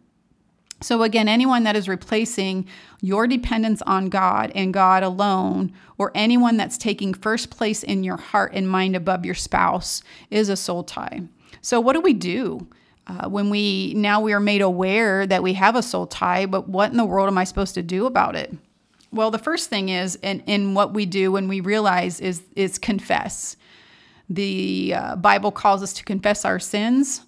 So, 0.82 1.02
again, 1.02 1.26
anyone 1.26 1.64
that 1.64 1.76
is 1.76 1.88
replacing 1.88 2.66
your 3.00 3.26
dependence 3.26 3.80
on 3.82 4.10
God 4.10 4.52
and 4.54 4.74
God 4.74 5.02
alone, 5.02 5.72
or 5.96 6.12
anyone 6.14 6.58
that's 6.58 6.76
taking 6.76 7.14
first 7.14 7.48
place 7.48 7.82
in 7.82 8.04
your 8.04 8.18
heart 8.18 8.52
and 8.52 8.68
mind 8.68 8.94
above 8.94 9.24
your 9.24 9.34
spouse, 9.34 10.02
is 10.30 10.50
a 10.50 10.56
soul 10.56 10.84
tie. 10.84 11.22
So, 11.62 11.80
what 11.80 11.94
do 11.94 12.00
we 12.00 12.12
do? 12.12 12.68
Uh, 13.06 13.28
when 13.28 13.48
we 13.50 13.94
now 13.94 14.20
we 14.20 14.32
are 14.32 14.40
made 14.40 14.60
aware 14.60 15.26
that 15.26 15.42
we 15.42 15.54
have 15.54 15.76
a 15.76 15.82
soul 15.82 16.06
tie, 16.06 16.44
but 16.44 16.68
what 16.68 16.90
in 16.90 16.96
the 16.98 17.04
world 17.04 17.28
am 17.28 17.38
I 17.38 17.44
supposed 17.44 17.74
to 17.74 17.82
do 17.82 18.04
about 18.04 18.36
it? 18.36 18.52
Well, 19.12 19.30
the 19.30 19.38
first 19.38 19.70
thing 19.70 19.88
is, 19.88 20.18
and, 20.22 20.42
and 20.46 20.74
what 20.74 20.92
we 20.92 21.06
do 21.06 21.32
when 21.32 21.48
we 21.48 21.60
realize 21.60 22.20
is 22.20 22.42
is 22.54 22.78
confess. 22.78 23.56
The 24.28 24.94
uh, 24.94 25.16
Bible 25.16 25.52
calls 25.52 25.82
us 25.82 25.92
to 25.94 26.04
confess 26.04 26.44
our 26.44 26.58
sins. 26.58 27.22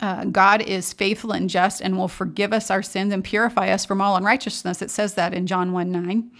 Uh, 0.00 0.24
God 0.24 0.62
is 0.62 0.92
faithful 0.92 1.32
and 1.32 1.48
just 1.48 1.80
and 1.80 1.96
will 1.96 2.08
forgive 2.08 2.52
us 2.52 2.70
our 2.70 2.82
sins 2.82 3.12
and 3.12 3.22
purify 3.22 3.70
us 3.70 3.84
from 3.84 4.00
all 4.00 4.16
unrighteousness. 4.16 4.82
It 4.82 4.90
says 4.90 5.14
that 5.14 5.34
in 5.34 5.46
John 5.46 5.72
1 5.72 5.90
9. 5.90 6.30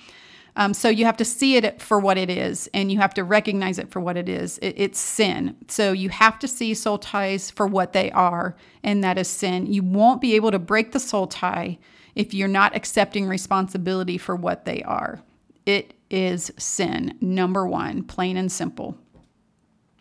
Um, 0.57 0.73
so 0.73 0.89
you 0.89 1.05
have 1.05 1.17
to 1.17 1.25
see 1.25 1.57
it 1.57 1.83
for 1.83 1.99
what 1.99 2.17
it 2.17 2.31
is 2.31 2.71
and 2.73 2.91
you 2.91 2.99
have 2.99 3.15
to 3.15 3.25
recognize 3.25 3.79
it 3.79 3.91
for 3.91 4.01
what 4.01 4.17
it 4.17 4.29
is. 4.29 4.59
It, 4.59 4.75
it's 4.77 5.01
sin. 5.01 5.57
So 5.69 5.93
you 5.93 6.11
have 6.11 6.39
to 6.41 6.49
see 6.49 6.75
soul 6.75 6.99
ties 6.99 7.51
for 7.51 7.67
what 7.67 7.93
they 7.93 8.11
are, 8.13 8.57
and 8.83 9.03
that 9.03 9.19
is 9.19 9.29
sin. 9.29 9.67
You 9.67 9.83
won't 9.83 10.21
be 10.21 10.35
able 10.37 10.53
to 10.53 10.59
break 10.59 10.93
the 10.93 11.01
soul 11.01 11.27
tie 11.27 11.79
if 12.15 12.33
you're 12.33 12.47
not 12.49 12.77
accepting 12.77 13.27
responsibility 13.27 14.17
for 14.17 14.37
what 14.37 14.65
they 14.65 14.83
are. 14.85 15.23
It 15.67 15.95
is 16.11 16.53
sin, 16.57 17.17
number 17.21 17.67
one, 17.67 18.05
plain 18.05 18.37
and 18.37 18.53
simple. 18.53 18.97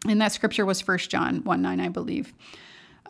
And 0.07 0.21
that 0.21 0.31
scripture 0.31 0.65
was 0.65 0.85
1 0.85 0.97
John 0.99 1.43
1 1.43 1.61
9, 1.61 1.79
I 1.79 1.89
believe. 1.89 2.33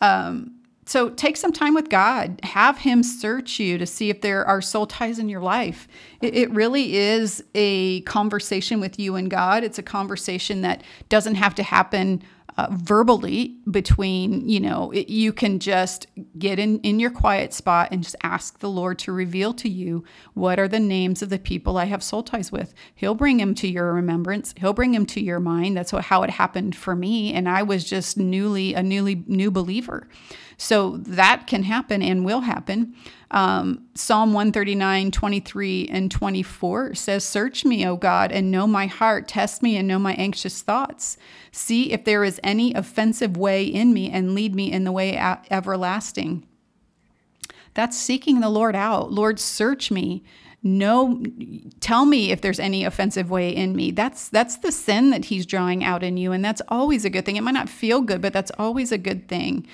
Um, 0.01 0.59
so 0.85 1.09
take 1.09 1.37
some 1.37 1.53
time 1.53 1.73
with 1.73 1.89
God. 1.89 2.39
Have 2.43 2.79
Him 2.79 3.03
search 3.03 3.59
you 3.59 3.77
to 3.77 3.85
see 3.85 4.09
if 4.09 4.21
there 4.21 4.45
are 4.45 4.61
soul 4.61 4.85
ties 4.85 5.17
in 5.17 5.29
your 5.29 5.41
life. 5.41 5.87
It, 6.21 6.35
it, 6.35 6.51
really 6.51 6.97
is 6.97 7.43
a 7.55 8.01
conversation 8.01 8.79
with 8.79 8.99
you 8.99 9.15
and 9.15 9.29
God. 9.29 9.63
It's 9.63 9.79
a 9.79 9.83
conversation 9.83 10.61
that 10.61 10.83
doesn't 11.09 11.35
have 11.35 11.55
to 11.55 11.63
happen 11.63 12.21
uh, 12.57 12.67
verbally 12.71 13.57
between, 13.69 14.47
you 14.47 14.59
know, 14.59 14.91
it, 14.91 15.09
you 15.09 15.33
can 15.33 15.59
just 15.59 16.07
get 16.37 16.59
in, 16.59 16.79
in 16.79 16.99
your 16.99 17.09
quiet 17.09 17.53
spot 17.53 17.89
and 17.91 18.03
just 18.03 18.15
ask 18.23 18.59
the 18.59 18.69
Lord 18.69 18.99
to 18.99 19.11
reveal 19.11 19.53
to 19.55 19.69
you 19.69 20.03
what 20.33 20.59
are 20.59 20.67
the 20.67 20.79
names 20.79 21.21
of 21.21 21.29
the 21.29 21.39
people 21.39 21.77
I 21.77 21.85
have 21.85 22.03
soul 22.03 22.23
ties 22.23 22.51
with. 22.51 22.73
He'll 22.93 23.15
bring 23.15 23.37
them 23.37 23.55
to 23.55 23.67
your 23.67 23.93
remembrance. 23.93 24.53
He'll 24.57 24.73
bring 24.73 24.91
them 24.91 25.05
to 25.07 25.21
your 25.21 25.39
mind. 25.39 25.75
That's 25.75 25.93
what, 25.93 26.05
how 26.05 26.23
it 26.23 26.29
happened 26.29 26.75
for 26.75 26.95
me. 26.95 27.33
And 27.33 27.49
I 27.49 27.63
was 27.63 27.83
just 27.83 28.17
newly, 28.17 28.73
a 28.73 28.83
newly 28.83 29.23
new 29.27 29.49
believer. 29.49 30.07
So 30.57 30.97
that 30.97 31.47
can 31.47 31.63
happen 31.63 32.01
and 32.01 32.23
will 32.23 32.41
happen. 32.41 32.95
Um, 33.31 33.87
Psalm 33.95 34.33
139, 34.33 35.11
23, 35.11 35.87
and 35.91 36.11
24 36.11 36.95
says, 36.95 37.23
Search 37.23 37.65
me, 37.65 37.85
O 37.87 37.95
God, 37.95 38.31
and 38.31 38.51
know 38.51 38.67
my 38.67 38.85
heart. 38.85 39.27
Test 39.27 39.63
me 39.63 39.75
and 39.77 39.87
know 39.87 39.99
my 39.99 40.13
anxious 40.13 40.61
thoughts. 40.61 41.17
See 41.51 41.91
if 41.91 42.03
there 42.03 42.23
is 42.23 42.39
any 42.43 42.73
offensive 42.73 43.35
way 43.37 43.63
in 43.63 43.93
me 43.93 44.09
and 44.09 44.35
lead 44.35 44.53
me 44.55 44.71
in 44.71 44.83
the 44.83 44.91
way 44.91 45.17
everlasting. 45.49 46.45
That's 47.73 47.97
seeking 47.97 48.39
the 48.39 48.49
Lord 48.49 48.75
out. 48.75 49.11
Lord, 49.11 49.39
search 49.39 49.89
me 49.89 50.23
no 50.63 51.21
tell 51.81 52.05
me 52.05 52.31
if 52.31 52.39
there's 52.39 52.59
any 52.59 52.85
offensive 52.85 53.29
way 53.29 53.49
in 53.49 53.75
me. 53.75 53.91
That's 53.91 54.29
that's 54.29 54.57
the 54.57 54.71
sin 54.71 55.09
that 55.09 55.25
he's 55.25 55.45
drawing 55.45 55.83
out 55.83 56.03
in 56.03 56.15
you 56.15 56.31
and 56.31 56.43
that's 56.43 56.61
always 56.69 57.03
a 57.03 57.09
good 57.09 57.25
thing. 57.25 57.35
It 57.35 57.41
might 57.41 57.51
not 57.51 57.67
feel 57.67 58.01
good 58.01 58.21
but 58.21 58.31
that's 58.31 58.51
always 58.57 58.91
a 58.93 58.97
good 58.97 59.27
thing. 59.27 59.67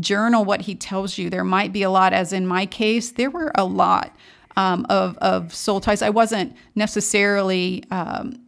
Journal 0.00 0.44
what 0.44 0.62
he 0.62 0.74
tells 0.74 1.16
you. 1.16 1.30
There 1.30 1.44
might 1.44 1.72
be 1.72 1.84
a 1.84 1.90
lot 1.90 2.12
as 2.12 2.32
in 2.32 2.46
my 2.46 2.66
case 2.66 3.12
there 3.12 3.30
were 3.30 3.52
a 3.54 3.64
lot 3.64 4.16
um, 4.56 4.84
of, 4.90 5.16
of 5.18 5.54
soul 5.54 5.80
ties. 5.80 6.02
I 6.02 6.10
wasn't 6.10 6.56
necessarily 6.74 7.84
um, 7.92 8.40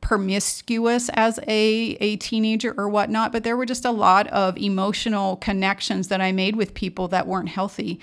promiscuous 0.00 1.10
as 1.10 1.38
a, 1.46 1.96
a 2.00 2.16
teenager 2.16 2.74
or 2.76 2.88
whatnot 2.88 3.30
but 3.30 3.44
there 3.44 3.56
were 3.56 3.66
just 3.66 3.84
a 3.84 3.90
lot 3.90 4.26
of 4.28 4.58
emotional 4.58 5.36
connections 5.36 6.08
that 6.08 6.20
i 6.20 6.32
made 6.32 6.56
with 6.56 6.74
people 6.74 7.06
that 7.06 7.24
weren't 7.24 7.48
healthy 7.48 8.00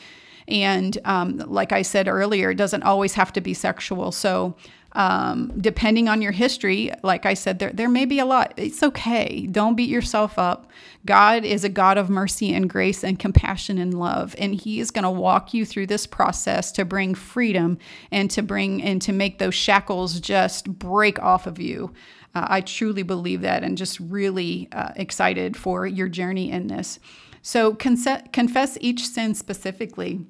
and 0.49 0.97
um, 1.05 1.37
like 1.47 1.71
I 1.71 1.83
said 1.83 2.07
earlier, 2.07 2.51
it 2.51 2.55
doesn't 2.55 2.83
always 2.83 3.13
have 3.13 3.31
to 3.33 3.41
be 3.41 3.53
sexual. 3.53 4.11
So, 4.11 4.55
um, 4.93 5.53
depending 5.61 6.07
on 6.09 6.21
your 6.21 6.31
history, 6.31 6.91
like 7.03 7.27
I 7.27 7.35
said, 7.35 7.59
there, 7.59 7.71
there 7.71 7.89
may 7.89 8.05
be 8.05 8.17
a 8.17 8.25
lot. 8.25 8.53
It's 8.57 8.81
okay. 8.81 9.47
Don't 9.51 9.75
beat 9.75 9.89
yourself 9.89 10.39
up. 10.39 10.67
God 11.05 11.45
is 11.45 11.63
a 11.63 11.69
God 11.69 11.99
of 11.99 12.09
mercy 12.09 12.53
and 12.53 12.67
grace 12.67 13.03
and 13.03 13.19
compassion 13.19 13.77
and 13.77 13.93
love. 13.93 14.35
And 14.39 14.55
He 14.55 14.79
is 14.79 14.89
going 14.89 15.03
to 15.03 15.11
walk 15.11 15.53
you 15.53 15.63
through 15.63 15.87
this 15.87 16.07
process 16.07 16.71
to 16.71 16.85
bring 16.85 17.13
freedom 17.13 17.77
and 18.11 18.31
to 18.31 18.41
bring 18.41 18.81
and 18.81 18.99
to 19.03 19.13
make 19.13 19.37
those 19.37 19.55
shackles 19.55 20.19
just 20.19 20.67
break 20.79 21.19
off 21.21 21.45
of 21.45 21.59
you. 21.59 21.93
Uh, 22.33 22.47
I 22.49 22.61
truly 22.61 23.03
believe 23.03 23.41
that 23.41 23.63
and 23.63 23.77
just 23.77 23.99
really 23.99 24.69
uh, 24.71 24.91
excited 24.95 25.55
for 25.55 25.85
your 25.85 26.09
journey 26.09 26.51
in 26.51 26.67
this. 26.67 26.99
So, 27.41 27.73
confess 27.73 28.77
each 28.81 29.07
sin 29.07 29.33
specifically 29.33 30.25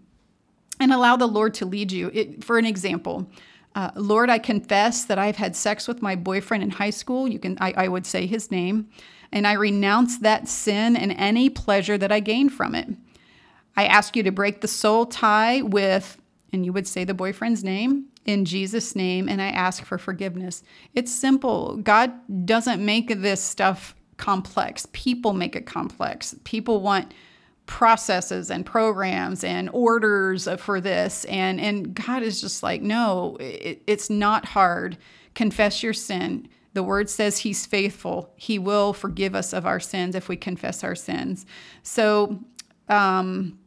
and 0.80 0.94
allow 0.94 1.16
the 1.16 1.28
Lord 1.28 1.54
to 1.56 1.66
lead 1.66 1.92
you. 1.92 2.10
It, 2.14 2.44
for 2.44 2.58
an 2.58 2.66
example, 2.66 3.30
uh, 3.76 3.92
Lord, 3.96 4.30
I 4.30 4.40
confess 4.40 5.06
that 5.06 5.20
I've 5.20 5.36
had 5.36 5.56
sex 5.56 5.88
with 5.88 6.02
my 6.02 6.16
boyfriend 6.16 6.64
in 6.64 6.72
high 6.72 6.90
school. 6.90 7.28
You 7.28 7.40
can, 7.40 7.58
I, 7.62 7.74
I 7.78 7.88
would 7.88 8.06
say 8.06 8.26
his 8.26 8.50
name, 8.50 8.90
and 9.32 9.46
I 9.46 9.54
renounce 9.54 10.18
that 10.20 10.48
sin 10.48 10.96
and 10.96 11.12
any 11.14 11.50
pleasure 11.50 11.98
that 11.98 12.12
I 12.12 12.20
gained 12.20 12.54
from 12.54 12.74
it. 12.76 12.90
I 13.78 13.86
ask 13.86 14.16
you 14.16 14.24
to 14.24 14.32
break 14.32 14.62
the 14.62 14.68
soul 14.68 15.06
tie 15.06 15.62
with, 15.62 16.18
and 16.52 16.66
you 16.66 16.74
would 16.74 16.88
say 16.88 17.04
the 17.04 17.14
boyfriend's 17.14 17.64
name 17.64 18.06
in 18.26 18.46
Jesus' 18.46 18.96
name, 18.96 19.30
and 19.30 19.42
I 19.42 19.50
ask 19.50 19.84
for 19.86 19.98
forgiveness. 19.98 20.64
It's 20.94 21.14
simple. 21.14 21.78
God 21.78 22.12
doesn't 22.46 22.84
make 22.84 23.22
this 23.22 23.42
stuff 23.42 23.96
complex. 24.18 24.88
People 24.92 25.34
make 25.34 25.56
it 25.56 25.66
complex. 25.66 26.36
People 26.44 26.82
want 26.82 27.14
processes 27.70 28.50
and 28.50 28.66
programs 28.66 29.44
and 29.44 29.70
orders 29.74 30.50
for 30.58 30.82
this. 30.82 31.24
And 31.26 31.62
and 31.62 31.94
God 31.94 32.24
is 32.24 32.42
just 32.42 32.64
like 32.64 32.82
no 32.82 33.38
it, 33.40 33.84
it's 33.86 34.10
not 34.10 34.44
hard. 34.44 34.98
Confess 35.36 35.84
your 35.84 35.94
sin. 35.94 36.50
The 36.74 36.82
word 36.82 37.12
says 37.12 37.38
he's 37.38 37.68
faithful. 37.68 38.34
He 38.36 38.58
will 38.58 38.92
forgive 38.92 39.36
us 39.36 39.54
of 39.54 39.68
our 39.68 39.80
sins 39.80 40.16
if 40.16 40.28
we 40.28 40.36
confess 40.36 40.84
our 40.84 40.96
sins. 40.96 41.46
So 41.84 42.40
um, 42.88 43.60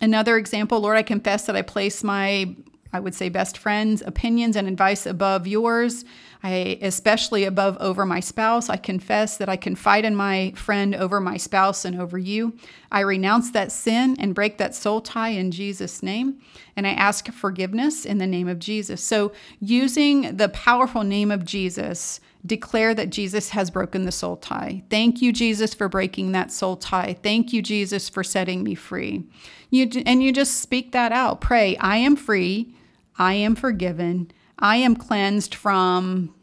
another 0.00 0.36
example 0.36 0.78
lord 0.80 0.96
i 0.96 1.02
confess 1.02 1.46
that 1.46 1.56
i 1.56 1.62
place 1.62 2.04
my 2.04 2.54
I 2.92 3.00
would 3.00 3.14
say 3.14 3.28
best 3.28 3.58
friends, 3.58 4.02
opinions, 4.04 4.56
and 4.56 4.66
advice 4.66 5.06
above 5.06 5.46
yours. 5.46 6.04
I 6.42 6.78
especially 6.80 7.44
above 7.44 7.76
over 7.80 8.06
my 8.06 8.20
spouse. 8.20 8.68
I 8.68 8.76
confess 8.76 9.36
that 9.38 9.48
I 9.48 9.56
confide 9.56 10.04
in 10.04 10.14
my 10.14 10.52
friend 10.54 10.94
over 10.94 11.20
my 11.20 11.36
spouse 11.36 11.84
and 11.84 12.00
over 12.00 12.16
you. 12.16 12.54
I 12.92 13.00
renounce 13.00 13.50
that 13.50 13.72
sin 13.72 14.16
and 14.18 14.34
break 14.34 14.58
that 14.58 14.74
soul 14.74 15.00
tie 15.00 15.30
in 15.30 15.50
Jesus' 15.50 16.02
name. 16.02 16.40
And 16.76 16.86
I 16.86 16.92
ask 16.92 17.30
forgiveness 17.32 18.04
in 18.04 18.18
the 18.18 18.26
name 18.26 18.46
of 18.48 18.60
Jesus. 18.60 19.02
So, 19.02 19.32
using 19.60 20.36
the 20.36 20.48
powerful 20.50 21.02
name 21.02 21.32
of 21.32 21.44
Jesus, 21.44 22.20
declare 22.46 22.94
that 22.94 23.10
Jesus 23.10 23.50
has 23.50 23.68
broken 23.68 24.04
the 24.04 24.12
soul 24.12 24.36
tie. 24.36 24.84
Thank 24.90 25.20
you, 25.20 25.32
Jesus, 25.32 25.74
for 25.74 25.88
breaking 25.88 26.32
that 26.32 26.52
soul 26.52 26.76
tie. 26.76 27.16
Thank 27.20 27.52
you, 27.52 27.62
Jesus, 27.62 28.08
for 28.08 28.22
setting 28.22 28.62
me 28.62 28.76
free. 28.76 29.24
You, 29.70 29.90
and 30.06 30.22
you 30.22 30.32
just 30.32 30.60
speak 30.60 30.92
that 30.92 31.10
out. 31.10 31.40
Pray, 31.40 31.76
I 31.78 31.96
am 31.96 32.14
free. 32.14 32.74
I 33.18 33.34
am 33.34 33.54
forgiven. 33.54 34.30
I 34.58 34.76
am 34.76 34.96
cleansed 34.96 35.54
from 35.54 36.34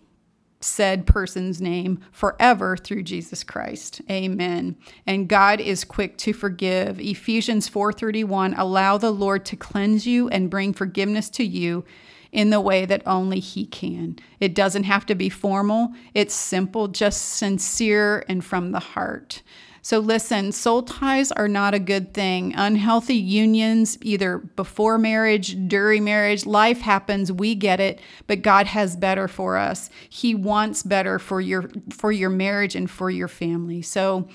said 0.66 1.06
person's 1.06 1.62
name 1.62 2.00
forever 2.12 2.76
through 2.76 3.04
Jesus 3.04 3.44
Christ. 3.44 4.02
Amen. 4.10 4.76
And 5.06 5.30
God 5.30 5.62
is 5.62 5.84
quick 5.84 6.18
to 6.20 6.34
forgive. 6.34 7.00
Ephesians 7.00 7.70
4:31 7.70 8.56
allow 8.58 8.98
the 8.98 9.12
Lord 9.12 9.46
to 9.46 9.56
cleanse 9.56 10.08
you 10.08 10.28
and 10.30 10.50
bring 10.50 10.74
forgiveness 10.74 11.30
to 11.32 11.46
you 11.46 11.86
in 12.32 12.50
the 12.50 12.60
way 12.60 12.86
that 12.86 13.04
only 13.06 13.40
he 13.40 13.66
can. 13.66 14.18
It 14.40 14.54
doesn't 14.54 14.84
have 14.84 15.06
to 15.06 15.16
be 15.16 15.30
formal. 15.30 15.94
It's 16.14 16.34
simple, 16.34 16.88
just 16.88 17.22
sincere 17.22 18.26
and 18.28 18.44
from 18.44 18.72
the 18.72 18.80
heart. 18.80 19.42
So, 19.86 20.00
listen, 20.00 20.52
soul 20.52 20.82
ties 20.82 21.32
are 21.32 21.48
not 21.48 21.76
a 21.76 21.80
good 21.80 22.12
thing. 22.12 22.56
Unhealthy 22.56 23.18
unions, 23.18 24.00
either 24.02 24.40
before 24.40 24.98
marriage, 24.98 25.56
during 25.68 26.04
marriage, 26.04 26.48
life 26.48 26.82
happens, 26.82 27.32
we 27.32 27.54
get 27.54 27.80
it, 27.80 28.00
but 28.26 28.42
God 28.42 28.66
has 28.66 28.98
better 28.98 29.28
for 29.28 29.58
us. 29.58 29.92
He 30.10 30.34
wants 30.34 30.82
better 30.82 31.20
for 31.20 31.40
your 31.40 31.70
for 31.92 32.12
your 32.12 32.32
marriage 32.32 32.76
and 32.76 32.90
for 32.90 33.12
your 33.12 33.28
family. 33.28 33.84
So, 33.84 34.28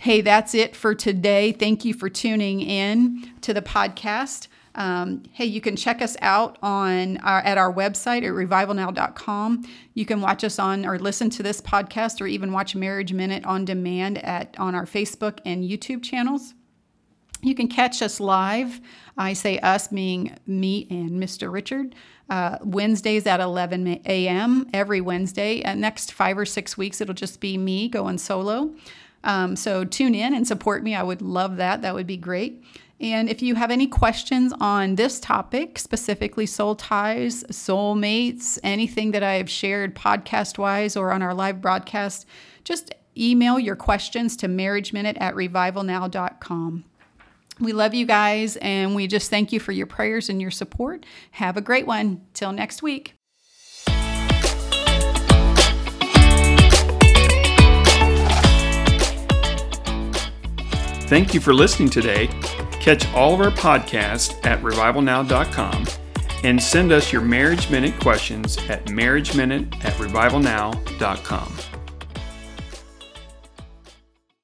hey, 0.00 0.20
that's 0.20 0.52
it 0.52 0.74
for 0.74 0.96
today. 0.96 1.52
Thank 1.52 1.84
you 1.84 1.94
for 1.94 2.08
tuning 2.08 2.60
in 2.60 3.34
to 3.42 3.54
the 3.54 3.62
podcast. 3.62 4.48
Um, 4.78 5.24
hey, 5.32 5.44
you 5.44 5.60
can 5.60 5.74
check 5.74 6.00
us 6.00 6.16
out 6.22 6.56
on 6.62 7.16
our, 7.18 7.40
at 7.40 7.58
our 7.58 7.72
website 7.72 8.18
at 8.18 8.32
revivalnow.com. 8.32 9.68
You 9.94 10.06
can 10.06 10.20
watch 10.20 10.44
us 10.44 10.60
on 10.60 10.86
or 10.86 11.00
listen 11.00 11.30
to 11.30 11.42
this 11.42 11.60
podcast 11.60 12.20
or 12.20 12.28
even 12.28 12.52
watch 12.52 12.76
Marriage 12.76 13.12
Minute 13.12 13.44
on 13.44 13.64
demand 13.64 14.24
at 14.24 14.58
on 14.58 14.76
our 14.76 14.86
Facebook 14.86 15.40
and 15.44 15.64
YouTube 15.64 16.04
channels. 16.04 16.54
You 17.42 17.56
can 17.56 17.66
catch 17.66 18.02
us 18.02 18.20
live. 18.20 18.80
I 19.16 19.32
say 19.32 19.58
us 19.58 19.90
meaning 19.90 20.38
me 20.46 20.86
and 20.90 21.10
Mr. 21.22 21.52
Richard. 21.52 21.96
Uh, 22.30 22.58
Wednesdays 22.62 23.26
at 23.26 23.40
11 23.40 24.02
a.m. 24.04 24.68
every 24.72 25.00
Wednesday. 25.00 25.62
Uh, 25.62 25.74
next 25.74 26.12
five 26.12 26.38
or 26.38 26.44
six 26.44 26.76
weeks, 26.76 27.00
it'll 27.00 27.14
just 27.14 27.40
be 27.40 27.58
me 27.58 27.88
going 27.88 28.18
solo. 28.18 28.74
Um, 29.24 29.56
so 29.56 29.84
tune 29.84 30.14
in 30.14 30.34
and 30.34 30.46
support 30.46 30.82
me. 30.82 30.94
I 30.94 31.02
would 31.02 31.22
love 31.22 31.56
that. 31.56 31.82
That 31.82 31.94
would 31.94 32.06
be 32.06 32.16
great. 32.16 32.62
And 33.00 33.28
if 33.28 33.42
you 33.42 33.54
have 33.54 33.70
any 33.70 33.86
questions 33.86 34.52
on 34.60 34.96
this 34.96 35.20
topic, 35.20 35.78
specifically 35.78 36.46
soul 36.46 36.74
ties, 36.74 37.44
soulmates, 37.44 38.58
anything 38.64 39.12
that 39.12 39.22
I 39.22 39.34
have 39.34 39.48
shared 39.48 39.94
podcast 39.94 40.58
wise 40.58 40.96
or 40.96 41.12
on 41.12 41.22
our 41.22 41.34
live 41.34 41.60
broadcast, 41.60 42.26
just 42.64 42.92
email 43.16 43.58
your 43.58 43.76
questions 43.76 44.36
to 44.38 44.48
marriageminute 44.48 45.20
at 45.20 45.34
revivalnow.com. 45.34 46.84
We 47.60 47.72
love 47.72 47.94
you 47.94 48.06
guys 48.06 48.56
and 48.56 48.94
we 48.94 49.06
just 49.06 49.30
thank 49.30 49.52
you 49.52 49.60
for 49.60 49.72
your 49.72 49.86
prayers 49.86 50.28
and 50.28 50.40
your 50.40 50.50
support. 50.50 51.04
Have 51.32 51.56
a 51.56 51.60
great 51.60 51.86
one. 51.86 52.22
Till 52.34 52.52
next 52.52 52.82
week. 52.82 53.17
Thank 61.08 61.32
you 61.32 61.40
for 61.40 61.54
listening 61.54 61.88
today. 61.88 62.26
Catch 62.72 63.10
all 63.14 63.32
of 63.32 63.40
our 63.40 63.50
podcasts 63.50 64.44
at 64.44 64.60
revivalnow.com 64.62 65.86
and 66.44 66.62
send 66.62 66.92
us 66.92 67.10
your 67.12 67.22
Marriage 67.22 67.70
Minute 67.70 67.98
questions 67.98 68.58
at 68.68 68.84
marriageminute 68.86 69.84
at 69.84 69.94
revivalnow.com. 69.94 71.67